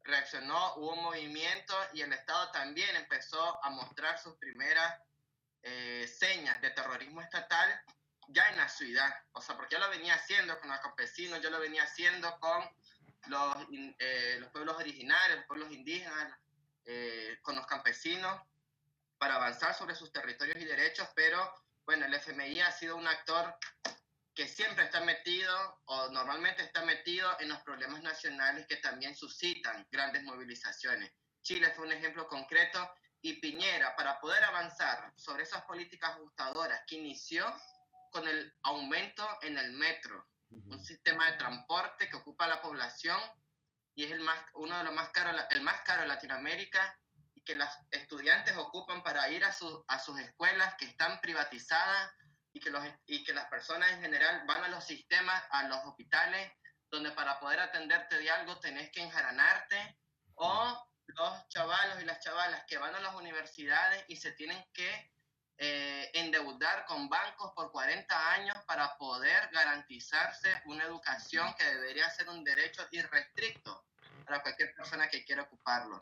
[0.05, 5.01] reaccionó, hubo un movimiento y el Estado también empezó a mostrar sus primeras
[5.69, 7.83] eh, señas de terrorismo estatal
[8.29, 9.13] ya en la ciudad.
[9.33, 12.65] O sea, porque yo lo venía haciendo con los campesinos, yo lo venía haciendo con
[13.27, 13.57] los,
[13.99, 16.39] eh, los pueblos originarios, los pueblos indígenas,
[16.85, 18.41] eh, con los campesinos,
[19.19, 21.53] para avanzar sobre sus territorios y derechos, pero
[21.85, 23.57] bueno, el FMI ha sido un actor
[24.37, 29.85] que siempre está metido o normalmente está metido en los problemas nacionales que también suscitan
[29.91, 31.13] grandes movilizaciones.
[31.43, 32.89] Chile fue un ejemplo concreto
[33.27, 37.45] y Piñera, para poder avanzar sobre esas políticas ajustadoras que inició
[38.13, 43.19] con el aumento en el metro, un sistema de transporte que ocupa la población
[43.97, 46.97] y es el más, uno de los más caros, el más caro de Latinoamérica
[47.35, 52.13] y que los estudiantes ocupan para ir a, a sus escuelas que están privatizadas
[52.53, 55.85] y que, los, y que las personas en general van a los sistemas, a los
[55.85, 56.53] hospitales,
[56.93, 59.99] donde para poder atenderte de algo tenés que enjaranarte,
[60.37, 65.13] o los chavalos y las chavalas que van a las universidades y se tienen que
[65.59, 72.29] eh, endeudar con bancos por 40 años para poder garantizarse una educación que debería ser
[72.29, 73.87] un derecho irrestricto
[74.25, 75.99] para cualquier persona que quiera ocuparlo.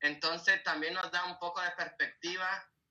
[0.00, 2.48] Entonces también nos da un poco de perspectiva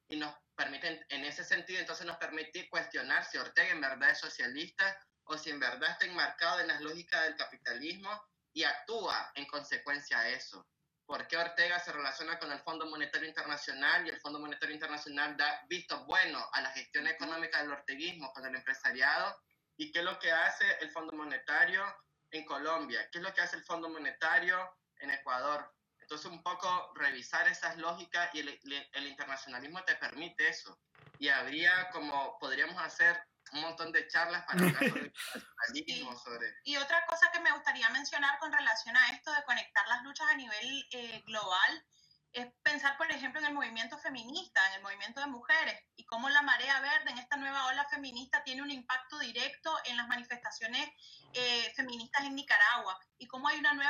[0.07, 4.19] y nos permite, en ese sentido, entonces nos permite cuestionar si Ortega en verdad es
[4.19, 8.11] socialista o si en verdad está enmarcado en las lógicas del capitalismo
[8.51, 10.67] y actúa en consecuencia a eso
[11.05, 15.35] por qué Ortega se relaciona con el Fondo Monetario Internacional y el Fondo Monetario Internacional
[15.35, 19.35] da visto bueno a la gestión económica del orteguismo con el empresariado
[19.77, 21.83] y qué es lo que hace el Fondo Monetario
[22.31, 24.57] en Colombia, qué es lo que hace el Fondo Monetario
[24.97, 25.71] en Ecuador.
[25.99, 30.79] Entonces un poco revisar esas lógicas y el, el internacionalismo te permite eso.
[31.19, 33.21] Y habría como, podríamos hacer
[33.53, 35.13] un montón de charlas para hablar sobre
[36.23, 36.55] sobre...
[36.63, 40.27] Y otra cosa que me gustaría mencionar con relación a esto de conectar las luchas
[40.29, 41.85] a nivel eh, global
[42.33, 46.29] es pensar, por ejemplo, en el movimiento feminista, en el movimiento de mujeres, y cómo
[46.29, 50.89] la marea verde en esta nueva ola feminista tiene un impacto directo en las manifestaciones
[51.33, 53.82] eh, feministas en Nicaragua, y cómo hay una nueva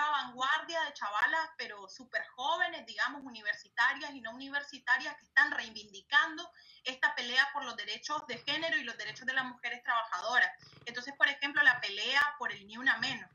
[0.93, 6.49] de chavalas, pero súper jóvenes, digamos, universitarias y no universitarias, que están reivindicando
[6.83, 10.51] esta pelea por los derechos de género y los derechos de las mujeres trabajadoras.
[10.85, 13.29] Entonces, por ejemplo, la pelea por el ni una menos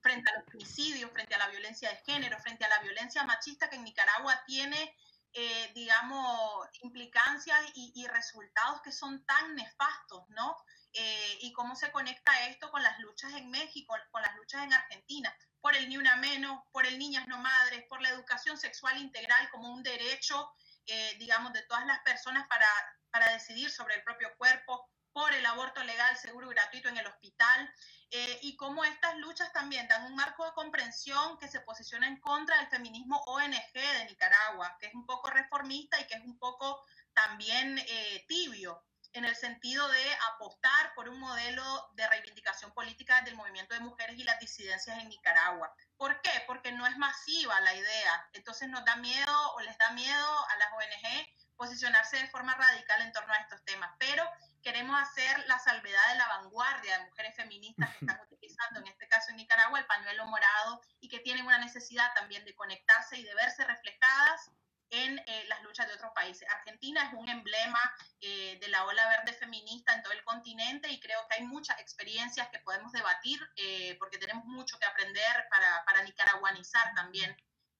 [0.00, 3.68] frente a los homicidios, frente a la violencia de género, frente a la violencia machista
[3.68, 4.96] que en Nicaragua tiene,
[5.32, 10.56] eh, digamos, implicancias y, resultados que son tan nefastos, ¿no?
[11.00, 14.72] Eh, y cómo se conecta esto con las luchas en México, con las luchas en
[14.72, 18.98] Argentina, por el ni una menos, por el niñas no madres, por la educación sexual
[18.98, 20.50] integral como un derecho,
[20.86, 22.66] eh, digamos, de todas las personas para,
[23.12, 27.06] para decidir sobre el propio cuerpo, por el aborto legal, seguro y gratuito en el
[27.06, 27.72] hospital,
[28.10, 32.18] eh, y cómo estas luchas también dan un marco de comprensión que se posiciona en
[32.18, 36.38] contra del feminismo ONG de Nicaragua, que es un poco reformista y que es un
[36.40, 36.82] poco
[37.12, 43.36] también eh, tibio en el sentido de apostar por un modelo de reivindicación política del
[43.36, 45.72] movimiento de mujeres y las disidencias en Nicaragua.
[45.96, 46.30] ¿Por qué?
[46.46, 48.28] Porque no es masiva la idea.
[48.32, 53.02] Entonces nos da miedo o les da miedo a las ONG posicionarse de forma radical
[53.02, 53.90] en torno a estos temas.
[53.98, 54.24] Pero
[54.62, 59.08] queremos hacer la salvedad de la vanguardia de mujeres feministas que están utilizando, en este
[59.08, 63.24] caso en Nicaragua, el pañuelo morado y que tienen una necesidad también de conectarse y
[63.24, 64.50] de verse reflejadas
[64.90, 66.48] en eh, las luchas de otros países.
[66.48, 67.80] Argentina es un emblema
[68.20, 71.78] eh, de la ola verde feminista en todo el continente y creo que hay muchas
[71.80, 77.36] experiencias que podemos debatir eh, porque tenemos mucho que aprender para, para nicaragüanizar también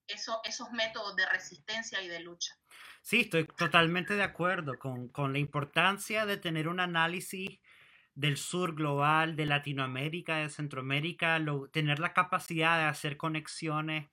[0.07, 2.55] eso, esos métodos de resistencia y de lucha.
[3.01, 7.59] Sí, estoy totalmente de acuerdo con, con la importancia de tener un análisis
[8.19, 11.39] del sur global, de Latinoamérica, de Centroamérica,
[11.71, 14.09] tener la capacidad de hacer conexiones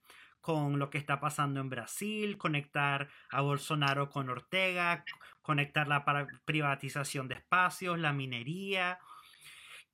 [0.47, 5.05] con lo que está pasando en Brasil, conectar a Bolsonaro con Ortega,
[5.42, 6.05] conectar la
[6.44, 9.01] privatización de espacios, la minería.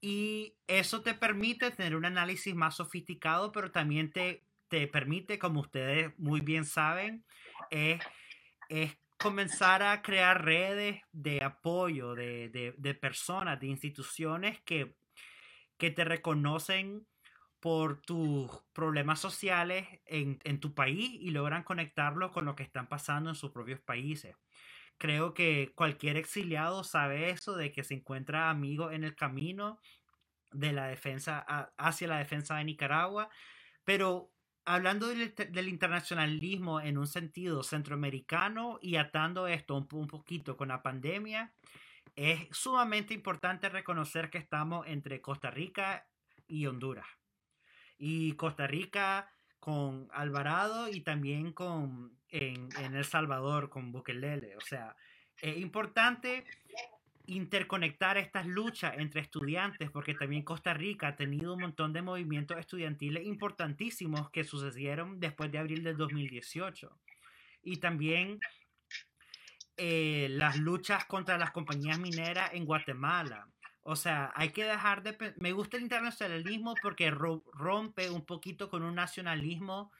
[0.02, 5.60] Y eso te permite tener un análisis más sofisticado, pero también te, te permite, como
[5.60, 7.24] ustedes muy bien saben,
[7.70, 8.02] es,
[8.68, 14.96] es comenzar a crear redes de apoyo de, de, personas, de instituciones que,
[15.78, 17.06] que te reconocen
[17.62, 22.88] por tus problemas sociales en, en, tu país y logran conectarlo con lo que están
[22.88, 24.34] pasando en sus propios países.
[24.98, 29.78] Creo que cualquier exiliado sabe eso, de que se encuentra amigos en el camino
[30.50, 31.38] de la defensa
[31.78, 33.30] hacia la defensa de Nicaragua,
[33.84, 34.32] pero
[34.64, 40.68] hablando del, del, internacionalismo en un sentido centroamericano y atando esto un, un poquito con
[40.68, 41.54] la pandemia,
[42.16, 46.08] es sumamente importante reconocer que estamos entre Costa Rica
[46.48, 47.06] y Honduras
[48.04, 49.30] y Costa Rica
[49.60, 54.56] con Alvarado y también con en, El Salvador con Bukele.
[54.56, 54.96] O sea,
[55.40, 56.44] es importante
[57.26, 62.58] interconectar estas luchas entre estudiantes, porque también Costa Rica ha tenido un montón de movimientos
[62.58, 66.98] estudiantiles importantísimos que sucedieron después de abril del 2018.
[67.62, 68.40] Y también
[69.76, 73.46] eh, las luchas contra las compañías mineras en Guatemala.
[73.84, 75.34] O sea, hay que dejar de...
[75.38, 79.90] Me gusta el internacionalismo porque rompe un poquito con un nacionalismo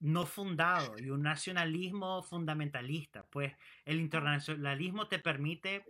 [0.00, 3.26] no fundado y un nacionalismo fundamentalista.
[3.30, 3.52] Pues
[3.84, 5.84] el internacionalismo te permite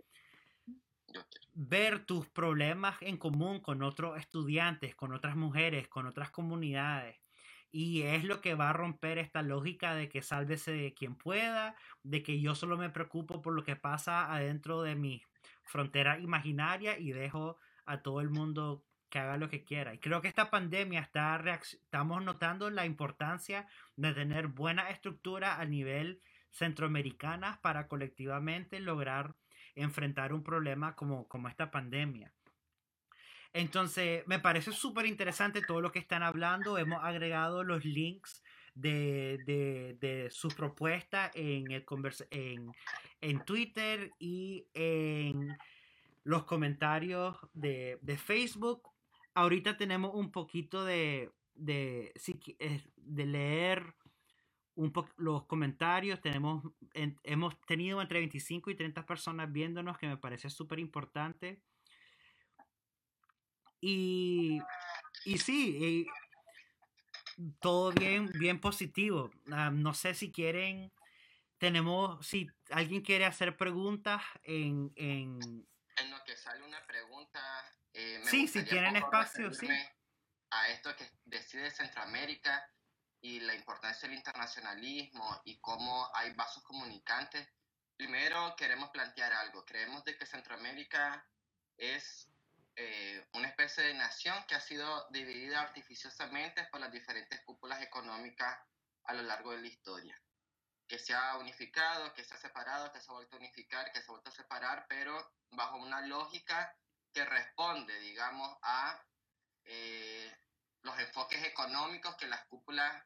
[1.53, 7.17] ver tus problemas en común con otros estudiantes, con otras mujeres, con otras comunidades.
[7.71, 12.23] Y es lo que va a romper esta lógica de que sálvese quien pueda, de
[12.23, 15.21] que yo solo me preocupo por lo que pasa adentro de mis
[15.65, 19.93] frontera imaginaria y dejo a todo el mundo que haga lo que quiera.
[19.93, 25.65] Y creo que esta pandemia está estamos notando la importancia de tener buena estructura a
[25.65, 29.35] nivel centroamericana para colectivamente lograr
[29.75, 32.31] enfrentar un problema como, como esta pandemia.
[33.53, 36.77] Entonces, me parece súper interesante todo lo que están hablando.
[36.77, 38.43] Hemos agregado los links
[38.75, 41.85] de, de, de sus propuestas en, el
[42.29, 42.71] en,
[43.21, 45.57] en Twitter y en
[46.23, 48.89] los comentarios de, de Facebook.
[49.33, 52.13] Ahorita tenemos un poquito de, de,
[52.95, 53.95] de leer
[54.75, 56.21] un los comentarios.
[56.21, 56.63] Tenemos,
[57.23, 61.61] hemos tenido entre 25 y 30 personas viéndonos, que me parece súper importante.
[63.79, 64.59] Y,
[65.25, 66.07] y sí,
[67.59, 69.31] todo bien, bien positivo.
[69.51, 70.91] Ah, no sé si quieren,
[71.57, 74.91] tenemos, si alguien quiere hacer preguntas en...
[74.95, 75.67] En,
[75.97, 77.41] en lo que sale una pregunta...
[77.93, 79.67] Eh, sí, si tienen espacio, sí.
[80.49, 82.69] A esto que decide Centroamérica
[83.21, 87.47] y la importancia del internacionalismo y cómo hay vasos comunicantes.
[87.95, 89.63] Primero queremos plantear algo.
[89.63, 91.25] Creemos de que Centroamérica
[91.77, 92.29] es
[92.77, 98.59] eh, una especie de nación que ha sido dividida artificiosamente por las diferentes cúpulas económicas
[99.05, 100.21] a lo largo de la historia,
[100.87, 104.01] que se ha unificado, que se ha separado, que se ha vuelto a unificar, que
[104.01, 106.75] se ha vuelto a separar, pero bajo una lógica
[107.13, 109.01] que responde, digamos, a
[109.63, 110.37] eh,
[110.81, 113.03] los enfoques económicos que las cúpulas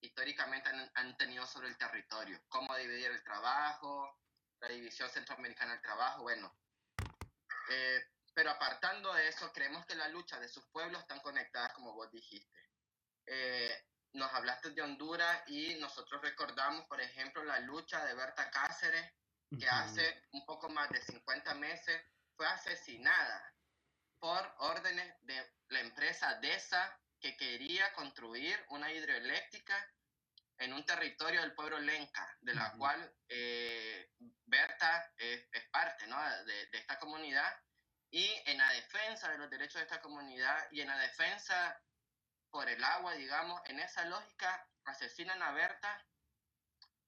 [0.00, 4.18] históricamente han, tenido sobre el territorio, cómo dividir el trabajo,
[4.60, 6.56] la división centroamericana del trabajo, bueno.
[7.70, 8.00] Eh,
[8.40, 12.10] pero apartando de eso, creemos que la lucha de sus pueblos están conectadas, como vos
[12.10, 12.70] dijiste.
[13.26, 13.84] Eh,
[14.14, 19.12] nos hablaste de Honduras y nosotros recordamos, por ejemplo, la lucha de Berta Cáceres,
[19.58, 22.02] que hace un poco más de 50 meses
[22.34, 23.54] fue asesinada
[24.18, 29.76] por órdenes de la empresa DESA, que quería construir una hidroeléctrica
[30.56, 34.10] en un territorio del pueblo Lenca, de la cual eh,
[34.46, 36.18] Berta es, parte ¿no?
[36.46, 37.54] de, de, esta comunidad,
[38.10, 41.80] y en la defensa de los derechos de esta comunidad y en la defensa
[42.50, 46.06] por el agua, digamos, en esa lógica asesinan a Berta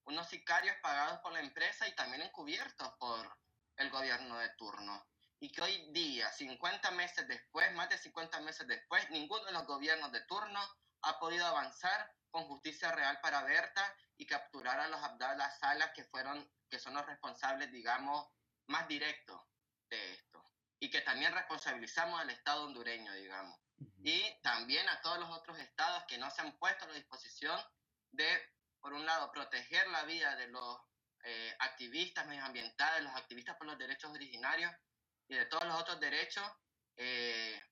[0.05, 3.37] unos sicarios pagados por la empresa y también encubiertos por,
[3.77, 5.07] el gobierno de turno.
[5.41, 9.67] Y que hoy día, 50 meses después, más de 50 meses después, ninguno de los
[9.67, 10.61] gobiernos de turno
[11.03, 16.05] ha podido avanzar con justicia real para Berta y capturar a los Abdallah Salas que
[16.05, 18.27] fueron, que son los responsables, digamos,
[18.69, 19.41] más directos
[19.91, 20.32] de esto.
[20.83, 23.57] Y que también responsabilizamos al Estado hondureño, digamos.
[24.03, 27.57] Y también a todos los otros estados que no se han puesto a la disposición
[28.11, 28.27] de,
[28.81, 30.81] por un lado, proteger la vida de los
[31.23, 34.73] eh, activistas medioambientales, los activistas por los derechos originarios
[35.29, 36.51] y de todos los otros derechos.
[36.97, 37.63] Eh,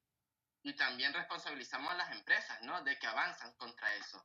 [0.62, 2.80] y también responsabilizamos a las empresas, ¿no?
[2.84, 4.24] De que avanzan contra eso.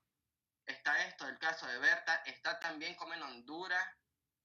[0.64, 3.84] Está esto, el caso de Berta, está también como en Honduras,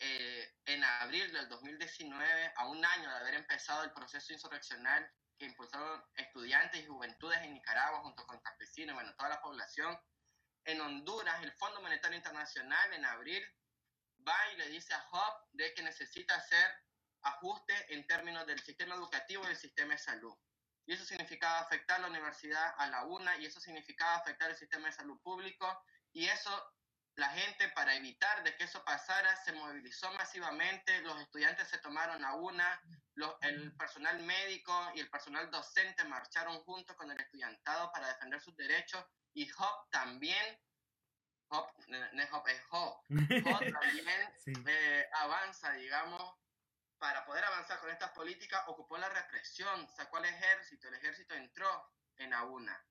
[0.01, 5.07] eh, en abril del 2019, a un año de haber empezado el proceso insurreccional
[5.39, 9.99] que impulsaron estudiantes y juventudes en Nicaragua junto con campesinos, bueno, toda la población.
[10.65, 13.43] En Honduras, el Fondo Monetario Internacional en abril
[14.27, 16.67] va y le dice a Hub de que necesita hacer
[17.23, 20.35] ajustes en términos del sistema educativo y del sistema de salud.
[20.87, 24.89] Y eso significaba afectar la universidad a la UNA y eso significaba afectar el sistema
[24.89, 26.51] de salud público y eso
[27.17, 32.25] la gente para evitar de que eso pasara se movilizó masivamente, los estudiantes se tomaron
[32.25, 32.81] a una,
[33.43, 38.57] el personal médico y el personal docente marcharon juntos con el estudiantado para defender sus
[38.57, 39.05] derechos
[39.35, 40.59] y HOP también
[41.53, 41.69] Hop,
[42.33, 43.03] Hop es Hop.
[43.09, 46.23] también eh, avanza, digamos,
[46.99, 51.93] para poder avanzar con estas políticas, ocupó la represión, sacó al ejército, el ejército entró
[52.19, 52.87] en AUNA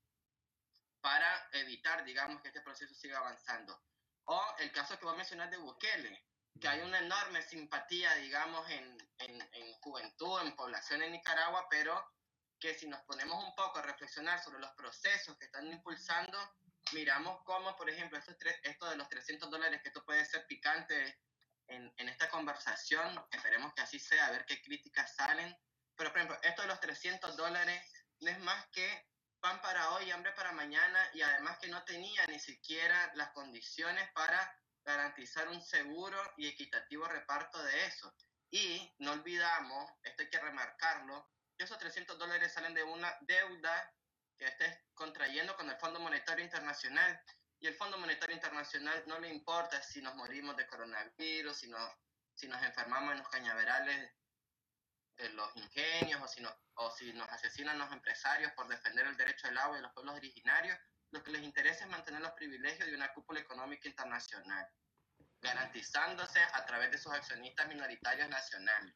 [0.99, 3.81] para evitar, digamos, que este proceso siga avanzando.
[4.31, 6.23] O el caso que voy a mencionar de Bukele,
[6.61, 11.99] que hay una enorme simpatía, digamos, en, en, en juventud, en población en Nicaragua, pero
[12.59, 16.37] que si nos ponemos un poco a reflexionar sobre los procesos que están impulsando,
[16.91, 21.19] miramos cómo, por ejemplo, esto, esto de los 300 dólares, que esto puede ser picante
[21.67, 25.57] en, en, esta conversación, esperemos que así sea, a ver qué críticas salen,
[25.95, 27.81] pero por ejemplo, esto de los 300 dólares
[28.19, 29.08] no es más que
[29.39, 34.09] pan para hoy, hambre para mañana, y además que no tenía ni siquiera las condiciones
[34.11, 38.13] para garantizar un seguro y equitativo reparto de eso.
[38.51, 43.93] Y no olvidamos, esto hay que remarcarlo, que esos 300 dólares salen de una deuda
[44.37, 47.21] que estés contrayendo con el Fondo Monetario Internacional.
[47.59, 51.71] Y el Fondo Monetario Internacional no le importa si nos morimos de coronavirus, si,
[52.33, 54.11] si nos enfermamos en los cañaverales
[55.17, 59.17] de los ingenios o si, nos, o si nos asesinan los empresarios por defender el
[59.17, 60.77] derecho al agua de los pueblos originarios.
[61.11, 64.65] Lo que les interesa es mantener los privilegios de una cúpula económica internacional,
[65.41, 68.95] garantizándose a través de sus accionistas minoritarios nacionales.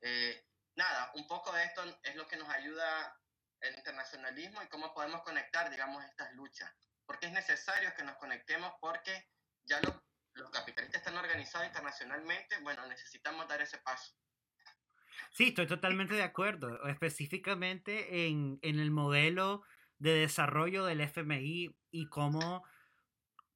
[0.00, 3.14] Eh, nada, un poco de esto es lo que nos ayuda
[3.60, 6.72] el internacionalismo y cómo podemos conectar, digamos, estas luchas.
[7.04, 9.28] Porque es necesario que nos conectemos porque
[9.64, 9.80] ya
[10.32, 14.14] los capitalistas están organizados internacionalmente, bueno, necesitamos dar ese paso.
[15.30, 19.62] Sí, estoy totalmente de acuerdo, específicamente en, en el modelo
[19.98, 22.64] de desarrollo del FMI y cómo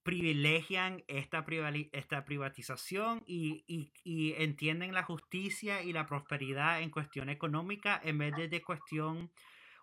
[0.03, 1.45] privilegian esta,
[1.93, 8.19] esta privatización y, y, y, entienden la justicia y la prosperidad en cuestión económica en
[8.19, 9.31] vez de, de cuestión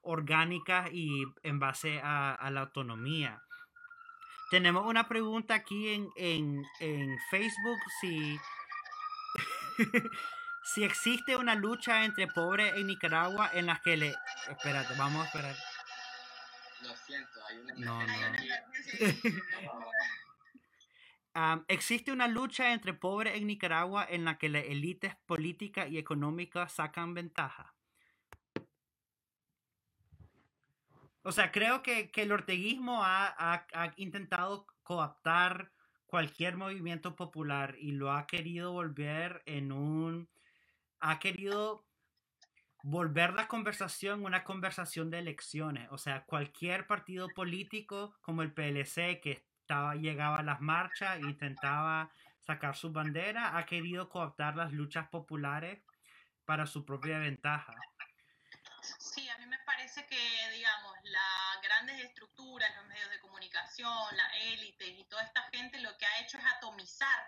[0.02, 3.42] orgánicas y en base a, la autonomía.
[4.50, 8.40] Tenemos una pregunta aquí en, en, Facebook si,
[10.74, 14.16] si existe una lucha entre pobres en Nicaragua en la que le...
[14.50, 15.56] Espérate, vamos a esperar.
[16.84, 17.74] Lo siento, hay una...
[17.76, 18.14] No, no.
[21.68, 26.74] existe una lucha entre pobres en Nicaragua en la que las élites políticas y económicas
[26.74, 27.74] sacan ventaja.
[31.24, 33.66] O sea, creo que, el orteguismo ha,
[33.98, 35.72] intentado coaptar
[36.06, 40.30] cualquier movimiento popular y lo ha querido volver en un...
[41.00, 41.86] ha querido
[42.84, 45.88] volver la conversación una conversación de elecciones.
[45.92, 51.22] O sea, cualquier partido político como el PLC que estaba, llegaba a las marchas e
[51.22, 52.12] intentaba
[52.46, 55.82] sacar su bandera, ha querido coaptar las luchas populares
[56.46, 57.76] para su propia ventaja.
[58.82, 64.28] Sí, a mí me parece que, digamos, las grandes estructuras, los medios de comunicación, la
[64.54, 67.20] élite y toda esta gente lo que ha hecho es atomizar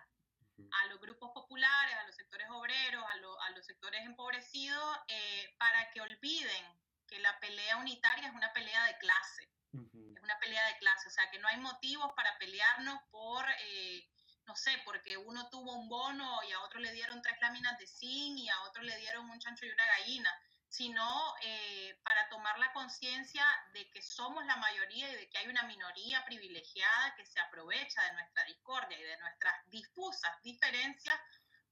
[0.71, 6.01] a los grupos populares, a los sectores obreros, a, los sectores empobrecidos, eh, para que
[6.01, 6.65] olviden
[7.07, 9.49] que la pelea unitaria es una pelea de clase.
[9.73, 14.05] Es una pelea de clase, o sea, que no hay motivos para pelearnos por, eh,
[14.45, 17.87] no sé, porque uno tuvo un bono y a otro le dieron tres láminas de
[17.87, 20.31] zinc y a otro le dieron un chancho y una gallina
[20.71, 25.47] sino eh, para tomar la conciencia de que somos la mayoría y de que hay
[25.47, 31.19] una minoría privilegiada que se aprovecha de nuestra discordia y de nuestras difusas diferencias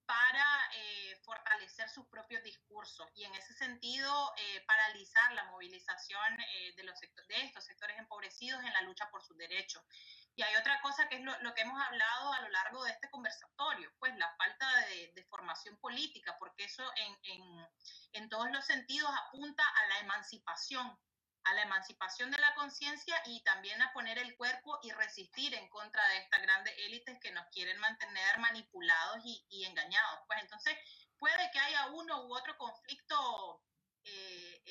[0.09, 6.73] para eh, fortalecer sus propios discursos y en ese sentido eh, paralizar la movilización eh,
[6.75, 9.83] de, los de estos sectores empobrecidos en la lucha por sus derechos.
[10.35, 13.07] Y hay otra cosa que es lo, que hemos hablado a lo largo de este
[13.11, 17.67] conversatorio, pues la falta de, formación política, porque eso en, en,
[18.13, 20.97] en todos los sentidos apunta a la emancipación
[21.49, 25.67] a la emancipación de la conciencia y también a poner el cuerpo y resistir en
[25.69, 30.19] contra de estas grandes élites que nos quieren mantener manipulados y, engañados.
[30.27, 30.75] Pues entonces
[31.17, 33.63] puede que haya uno u otro conflicto
[34.03, 34.63] eh,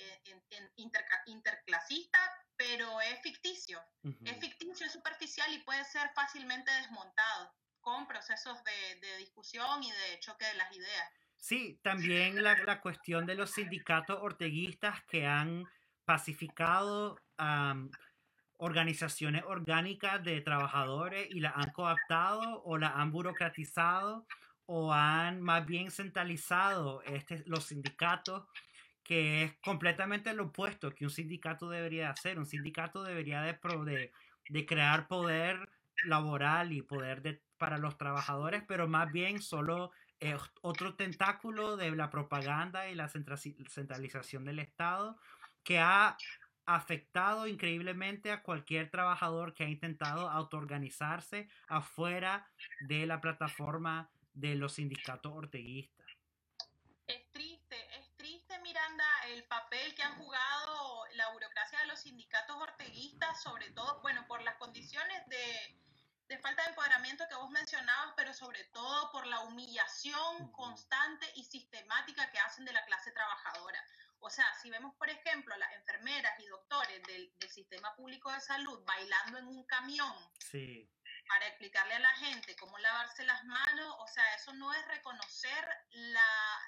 [1.27, 2.19] interclasista,
[2.57, 3.81] pero es ficticio.
[4.25, 10.21] Es ficticio, es superficial y puede ser fácilmente desmontado con procesos de, discusión y de
[10.21, 11.13] choque de las ideas.
[11.37, 15.65] Sí, también la, la cuestión de los sindicatos orteguistas que han
[16.09, 17.21] pacificado
[18.57, 24.27] organizaciones orgánicas de trabajadores y la han coaptado o la han burocratizado
[24.65, 28.47] o han más bien centralizado este, los sindicatos,
[29.05, 32.39] que es completamente lo opuesto que un sindicato debería hacer.
[32.39, 34.11] Un sindicato debería de,
[34.67, 35.69] crear poder
[36.05, 39.91] laboral y poder de, para los trabajadores, pero más bien solo
[40.63, 45.19] otro tentáculo de la propaganda y la centralización del Estado
[45.69, 46.17] que ha
[46.65, 52.51] afectado increíblemente a cualquier trabajador que ha intentado autoorganizarse afuera
[52.89, 56.07] de la plataforma de los sindicatos orteguistas.
[57.07, 62.57] Es triste, es triste, Miranda, el papel que han jugado la burocracia de los sindicatos
[62.57, 65.77] orteguistas, sobre todo, bueno, por las condiciones de,
[66.29, 71.45] de falta de empoderamiento que vos mencionabas, pero sobre todo por la humillación constante y
[71.45, 73.85] sistemática que hacen de la clase trabajadora.
[74.21, 78.41] O sea, si vemos, por ejemplo, a las enfermeras y doctores del, sistema público de
[78.41, 80.15] salud bailando en un camión
[81.29, 85.67] para explicarle a la gente cómo lavarse las manos, o sea, eso no es reconocer
[85.91, 86.61] la,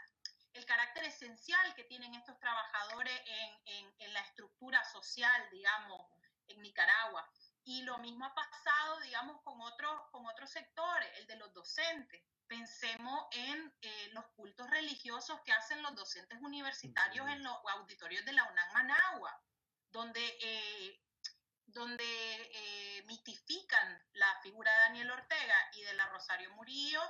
[0.54, 3.20] el carácter esencial que tienen estos trabajadores
[3.66, 6.06] en, en la estructura social, digamos,
[6.48, 7.30] en Nicaragua.
[7.64, 12.22] Y lo mismo ha pasado, digamos, con otros, con otros sectores, el de los docentes
[12.50, 18.32] pensemos en eh, los cultos religiosos que hacen los docentes universitarios en los auditorios de
[18.32, 19.40] la UNAM Managua,
[19.92, 21.00] donde, eh,
[21.66, 27.00] donde eh, mitifican la figura de Daniel Ortega y de la Rosario Murillo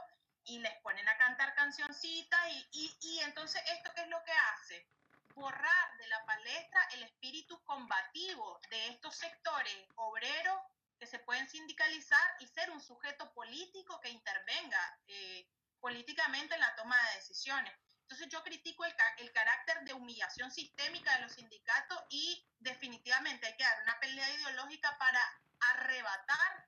[0.45, 2.41] y les ponen a cantar cancioncitas
[2.73, 4.91] y, y entonces esto qué es lo que hace?
[5.35, 10.61] Borrar de la palestra el espíritu combativo de estos sectores obreros
[11.01, 15.51] que se pueden sindicalizar y ser un sujeto político que intervenga eh,
[15.81, 17.75] políticamente en la toma de decisiones.
[18.03, 23.65] Entonces yo critico el, carácter de humillación sistémica de los sindicatos y definitivamente hay que
[23.65, 25.21] dar una pelea ideológica para
[25.61, 26.67] arrebatar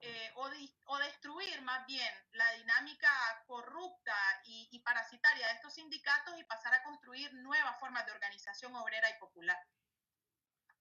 [0.00, 0.48] eh, o,
[0.86, 3.10] o, destruir más bien la dinámica
[3.46, 4.14] corrupta
[4.44, 9.10] y, y parasitaria de estos sindicatos y pasar a construir nuevas formas de organización obrera
[9.10, 9.58] y popular.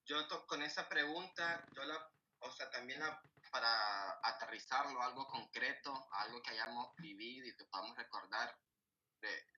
[0.06, 1.98] Yo con esa pregunta, yo la
[2.40, 3.02] o sea, también
[3.52, 8.56] para aterrizarlo algo concreto, algo que hayamos vivido y que podamos recordar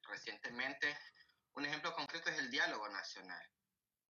[0.03, 0.97] recientemente,
[1.53, 3.45] un ejemplo concreto es el diálogo nacional,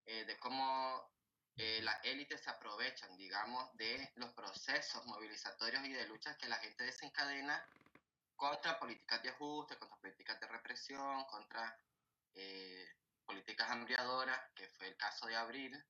[0.05, 1.11] eh, de cómo
[1.55, 6.57] eh, las élites se aprovechan, digamos, de los procesos movilizatorios y de luchas que la
[6.57, 7.67] gente desencadena
[8.35, 11.77] contra políticas de ajuste, contra políticas de represión, contra
[12.35, 12.87] eh,
[13.25, 15.85] políticas hambriadoras, que fue el caso de Abril,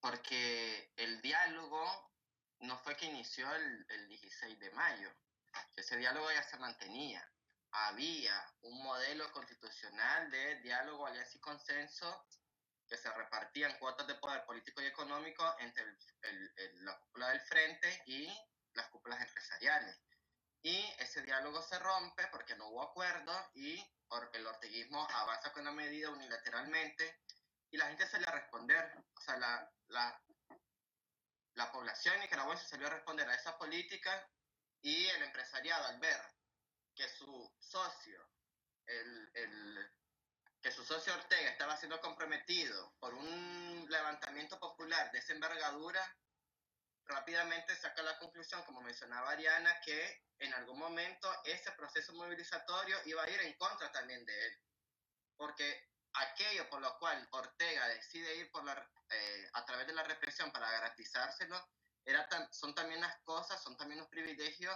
[0.00, 2.12] porque el diálogo
[2.60, 5.10] no fue que inició el, 16 de mayo,
[5.76, 7.26] ese diálogo ya se mantenía.
[7.70, 12.26] Había un modelo constitucional de diálogo, alianza y consenso
[12.88, 15.84] que se repartían cuotas de poder político y económico entre
[16.80, 18.26] la cúpula del frente y
[18.72, 20.00] las cúpulas empresariales.
[20.62, 23.78] Y ese diálogo se rompe porque no hubo acuerdo y
[24.32, 27.20] el orteguismo avanza con una medida unilateralmente
[27.70, 29.04] y la gente salió a responder.
[29.14, 30.22] O sea, la, la,
[31.54, 34.28] la población nicaragüense salió a responder a esa política
[34.80, 36.20] y el empresariado al ver
[36.94, 38.28] que su socio,
[38.86, 39.92] el, el,
[40.60, 46.02] que su socio Ortega estaba siendo comprometido por un levantamiento popular de esa envergadura,
[47.04, 53.22] rápidamente saca la conclusión, como mencionaba Ariana, que en algún momento ese proceso movilizatorio iba
[53.22, 54.58] a ir en contra también de él.
[55.36, 55.88] Porque
[56.20, 58.74] aquello por lo cual Ortega decide ir por la,
[59.10, 61.56] eh, a través de la represión para garantizárselo,
[62.04, 64.74] era son también las cosas, son también los privilegios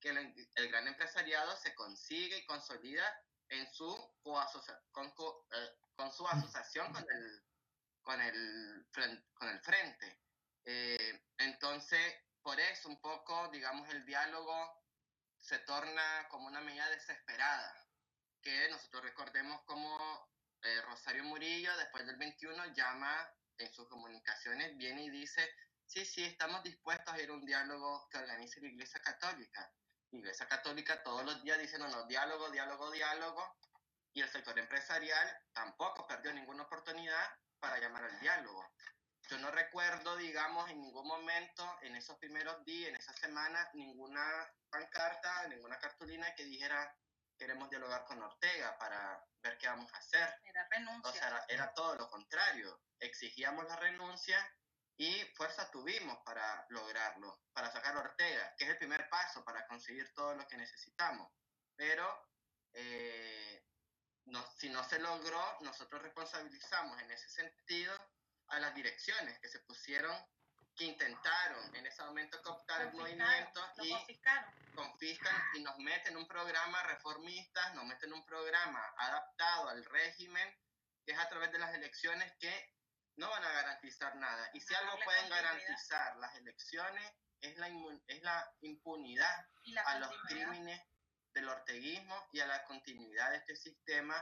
[0.00, 3.04] que el, gran empresariado se consigue y consolida
[3.48, 3.94] en su
[4.90, 7.44] con, eh, con, su asociación con el,
[8.00, 8.86] con el,
[9.34, 10.20] con el frente.
[10.64, 14.80] Eh, entonces, por eso un poco, digamos, el diálogo
[15.38, 17.86] se torna como una medida desesperada,
[18.42, 20.29] que nosotros recordemos como
[20.62, 25.48] eh, Rosario Murillo, después del 21, llama en sus comunicaciones, viene y dice,
[25.86, 29.72] sí, sí, estamos dispuestos a ir a un diálogo que organice la Iglesia Católica.
[30.10, 33.56] La Iglesia Católica todos los días dice, no, no, diálogo, diálogo, diálogo,
[34.12, 37.30] y el sector empresarial tampoco perdió ninguna oportunidad
[37.60, 38.64] para llamar al diálogo.
[39.28, 44.22] Yo no recuerdo, digamos, en ningún momento, en esos primeros días, en esa semana, ninguna
[44.68, 46.92] pancarta, ninguna cartulina que dijera
[47.40, 50.28] queremos dialogar con Ortega para ver qué vamos a hacer.
[50.44, 51.10] Era renuncia.
[51.10, 52.82] O sea, era, todo lo contrario.
[52.98, 54.38] Exigíamos la renuncia
[54.98, 59.66] y fuerza tuvimos para lograrlo, para sacar a Ortega, que es el primer paso para
[59.66, 61.32] conseguir todo lo que necesitamos.
[61.74, 62.28] Pero
[62.74, 63.64] eh,
[64.26, 67.96] no, si no se logró, nosotros responsabilizamos en ese sentido
[68.48, 70.14] a las direcciones que se pusieron,
[70.80, 73.94] que intentaron en ese momento cooptar el movimiento y
[74.74, 80.58] confiscan y nos meten un programa reformista, nos meten un programa adaptado al régimen,
[81.04, 82.72] que es a través de las elecciones que
[83.16, 84.48] no van a garantizar nada.
[84.54, 87.12] Y si algo pueden garantizar las elecciones
[87.42, 87.68] es la,
[88.06, 89.48] es la impunidad
[89.84, 90.80] a los crímenes
[91.34, 94.16] del orteguismo y a la continuidad de este sistema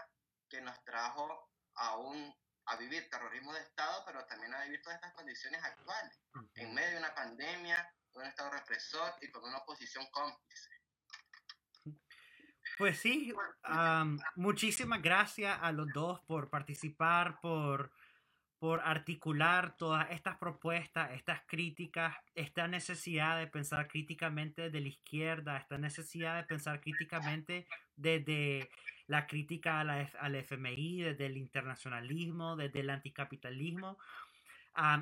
[0.48, 2.35] que nos trajo a un
[2.68, 6.20] a vivir terrorismo de Estado, pero también a vivir todas estas condiciones actuales,
[6.54, 10.68] en medio de una pandemia, con un Estado represor y con una oposición cómplice.
[12.76, 13.34] Pues sí,
[14.36, 17.90] muchísimas gracias a los dos por participar, por,
[18.59, 25.56] por articular todas estas propuestas, estas críticas, esta necesidad de pensar críticamente de la izquierda,
[25.56, 28.68] esta necesidad de pensar críticamente desde
[29.06, 33.98] la crítica al FMI, desde el internacionalismo, desde el anticapitalismo.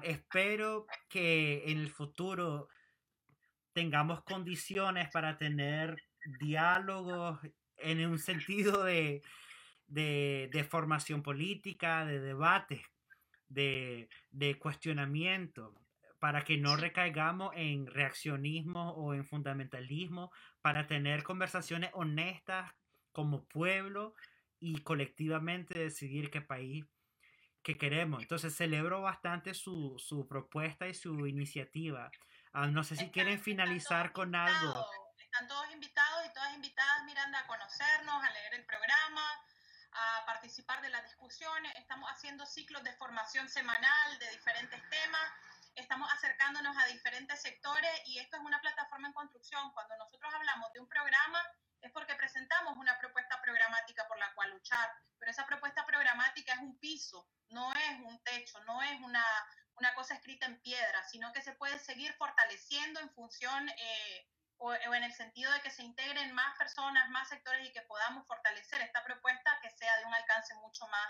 [0.02, 2.68] espero que en el futuro
[3.72, 5.96] tengamos condiciones para tener
[6.40, 7.40] diálogos
[7.76, 9.22] en un sentido de,
[9.86, 12.84] de, formación política, de debate,
[13.48, 15.74] de, de, cuestionamiento,
[16.18, 20.32] para que no recaigamos en reaccionismo o en fundamentalismo,
[20.62, 22.72] para tener conversaciones honestas
[23.12, 24.14] como pueblo
[24.60, 26.84] y colectivamente decidir qué país
[27.62, 28.22] que queremos.
[28.22, 32.10] Entonces celebro bastante su, su propuesta y su iniciativa.
[32.52, 34.86] Ah, no sé si quieren finalizar con algo.
[35.18, 39.22] Están todos invitados y todas invitadas, Miranda, a conocernos, a leer el programa,
[39.96, 41.72] a participar de las discusiones.
[41.76, 45.32] Estamos haciendo ciclos de formación semanal de diferentes temas.
[45.74, 49.72] Estamos acercándonos a diferentes sectores y esto es una plataforma en construcción.
[49.72, 51.42] Cuando nosotros hablamos de un programa,
[51.80, 56.60] es porque presentamos una propuesta programática por la cual luchar, pero esa propuesta programática es
[56.60, 59.24] un piso, no es un techo, no es una,
[59.76, 64.28] una cosa escrita en piedra, sino que se puede seguir fortaleciendo en función eh,
[64.58, 68.26] o, en el sentido de que se integren más personas, más sectores y que podamos
[68.26, 71.08] fortalecer esta propuesta que sea de un alcance mucho más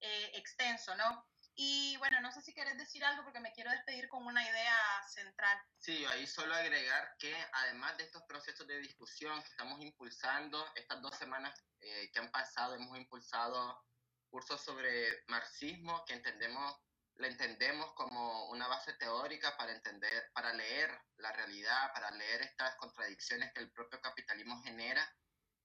[0.00, 1.26] eh, extenso, ¿no?
[1.54, 4.76] Y bueno, no sé si quieres decir algo porque me quiero despedir con una idea
[5.06, 5.58] central.
[5.76, 11.02] Sí, ahí solo agregar que además de estos procesos de discusión que estamos impulsando, estas
[11.02, 13.84] dos semanas eh, que han pasado hemos impulsado
[14.30, 16.74] cursos sobre marxismo que entendemos
[17.22, 22.74] lo entendemos como una base teórica para entender, para leer la realidad, para leer estas
[22.76, 25.02] contradicciones que el propio capitalismo genera,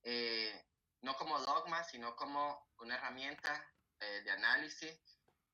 [0.02, 0.64] eh,
[1.02, 3.64] no como dogma, sino como una herramienta
[4.00, 4.98] eh, de análisis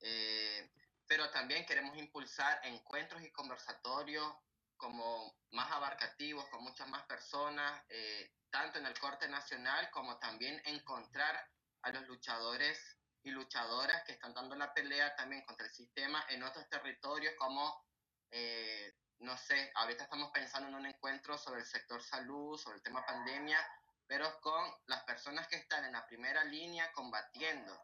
[0.07, 0.71] eh,
[1.07, 4.31] pero también queremos impulsar encuentros y conversatorios
[4.77, 10.61] como más abarcativos con muchas más personas, eh, tanto en el corte nacional como también
[10.67, 11.49] encontrar
[11.83, 12.94] a los luchadores
[13.25, 17.85] y luchadoras que están dando la pelea también contra el sistema en otros territorios como,
[18.31, 22.83] eh, no sé, ahorita estamos pensando en un encuentro sobre el sector salud, sobre el
[22.83, 23.59] tema pandemia,
[24.07, 27.77] pero con las personas que están en la primera línea combatiendo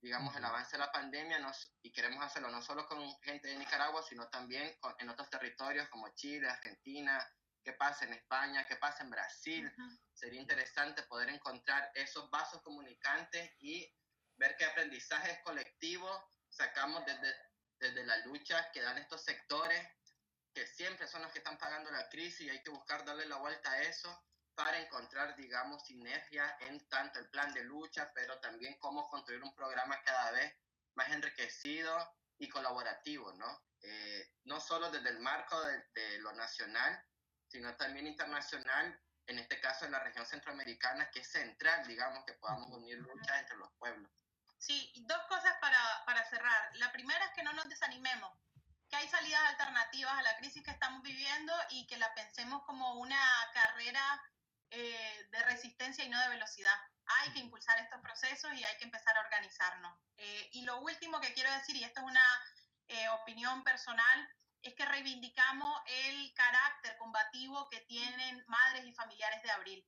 [0.00, 3.56] digamos, el avance de la pandemia nos, y queremos hacerlo no solo con gente de
[3.56, 7.26] Nicaragua, sino también en otros territorios como Chile, Argentina,
[7.64, 9.72] qué pasa en España, qué pasa en Brasil.
[10.12, 13.92] Sería interesante poder encontrar esos vasos comunicantes y
[14.36, 17.34] ver qué aprendizajes colectivos sacamos desde,
[17.78, 19.86] desde la lucha que dan estos sectores,
[20.54, 23.36] que siempre son los que están pagando la crisis y hay que buscar darle la
[23.36, 28.78] vuelta a eso para encontrar, digamos, sinergia en tanto el plan de lucha, pero también
[28.78, 30.54] cómo construir un programa cada vez
[30.94, 31.94] más enriquecido
[32.38, 33.66] y colaborativo, ¿no?
[33.82, 37.04] Eh, no solo desde el marco de, lo nacional,
[37.48, 42.32] sino también internacional, en este caso en la región centroamericana, que es central, digamos, que
[42.34, 44.10] podamos unir luchas entre los pueblos.
[44.58, 46.70] Sí, dos cosas para, para cerrar.
[46.74, 48.32] La primera es que no nos desanimemos,
[48.88, 52.94] que hay salidas alternativas a la crisis que estamos viviendo y que la pensemos como
[52.94, 53.20] una
[53.52, 54.22] carrera
[54.70, 56.76] eh, de resistencia y no de velocidad.
[57.06, 59.96] Hay que impulsar estos procesos y hay que empezar a organizarnos.
[60.16, 62.44] Eh, y lo último que quiero decir, y esto es una
[62.88, 64.28] eh, opinión personal,
[64.62, 69.86] es que reivindicamos el carácter combativo que tienen madres y familiares de Abril,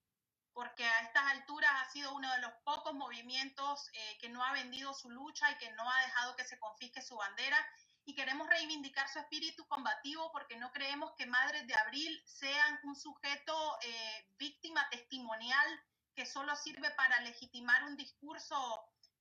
[0.58, 4.92] porque a estas alturas ha sido uno de los pocos movimientos que no ha vendido
[4.92, 7.56] su lucha y que no ha dejado que se confisque su bandera.
[8.04, 12.96] Y queremos reivindicar su espíritu combativo porque no creemos que Madres de Abril sean un
[12.96, 15.80] sujeto eh, víctima testimonial
[16.16, 18.56] que solo sirve para legitimar un discurso,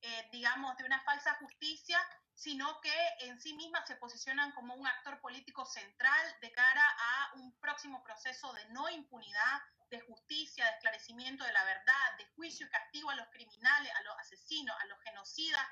[0.00, 2.04] eh, digamos, de una falsa justicia,
[2.34, 7.34] sino que en sí mismas se posicionan como un actor político central de cara a
[7.34, 9.60] un próximo proceso de no impunidad,
[9.90, 14.02] de justicia, de esclarecimiento de la verdad, de juicio y castigo a los criminales, a
[14.02, 15.66] los asesinos, a los genocidas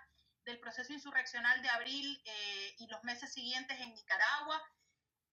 [0.45, 4.63] del proceso insurreccional de abril eh, y los meses siguientes en Nicaragua,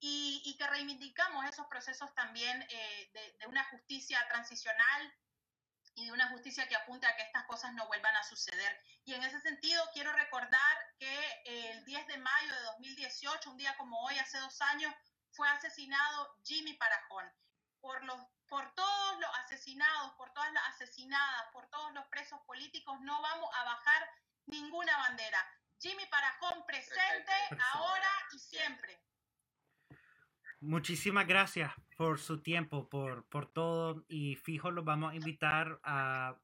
[0.06, 5.14] y, que reivindicamos esos procesos también eh, de, una justicia transicional
[5.96, 8.82] y de una justicia que apunte a que estas cosas no vuelvan a suceder.
[9.06, 13.78] Y en ese sentido quiero recordar que el 10 de mayo de 2018, un día
[13.78, 14.94] como hoy, hace dos años,
[15.32, 17.32] fue asesinado Jimmy Parajón.
[17.84, 18.16] Por, los,
[18.48, 23.50] por todos los asesinados, por todas las asesinadas, por todos los presos políticos, no vamos
[23.60, 24.10] a bajar
[24.46, 25.38] ninguna bandera.
[25.80, 27.34] Jimmy Parajón presente,
[27.74, 29.02] ahora y siempre.
[30.62, 36.38] Muchísimas gracias por su tiempo, por, por todo y fijo los vamos a invitar a,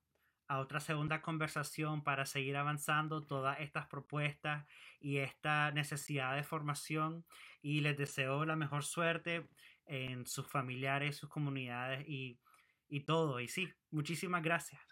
[0.50, 4.66] a otra segunda conversación para seguir avanzando todas estas propuestas
[5.00, 7.24] y esta necesidad de formación
[7.62, 9.48] y les deseo la mejor suerte
[9.90, 12.40] en sus familiares, sus comunidades y,
[12.90, 13.40] y todo.
[13.40, 14.89] Y sí, muchísimas gracias.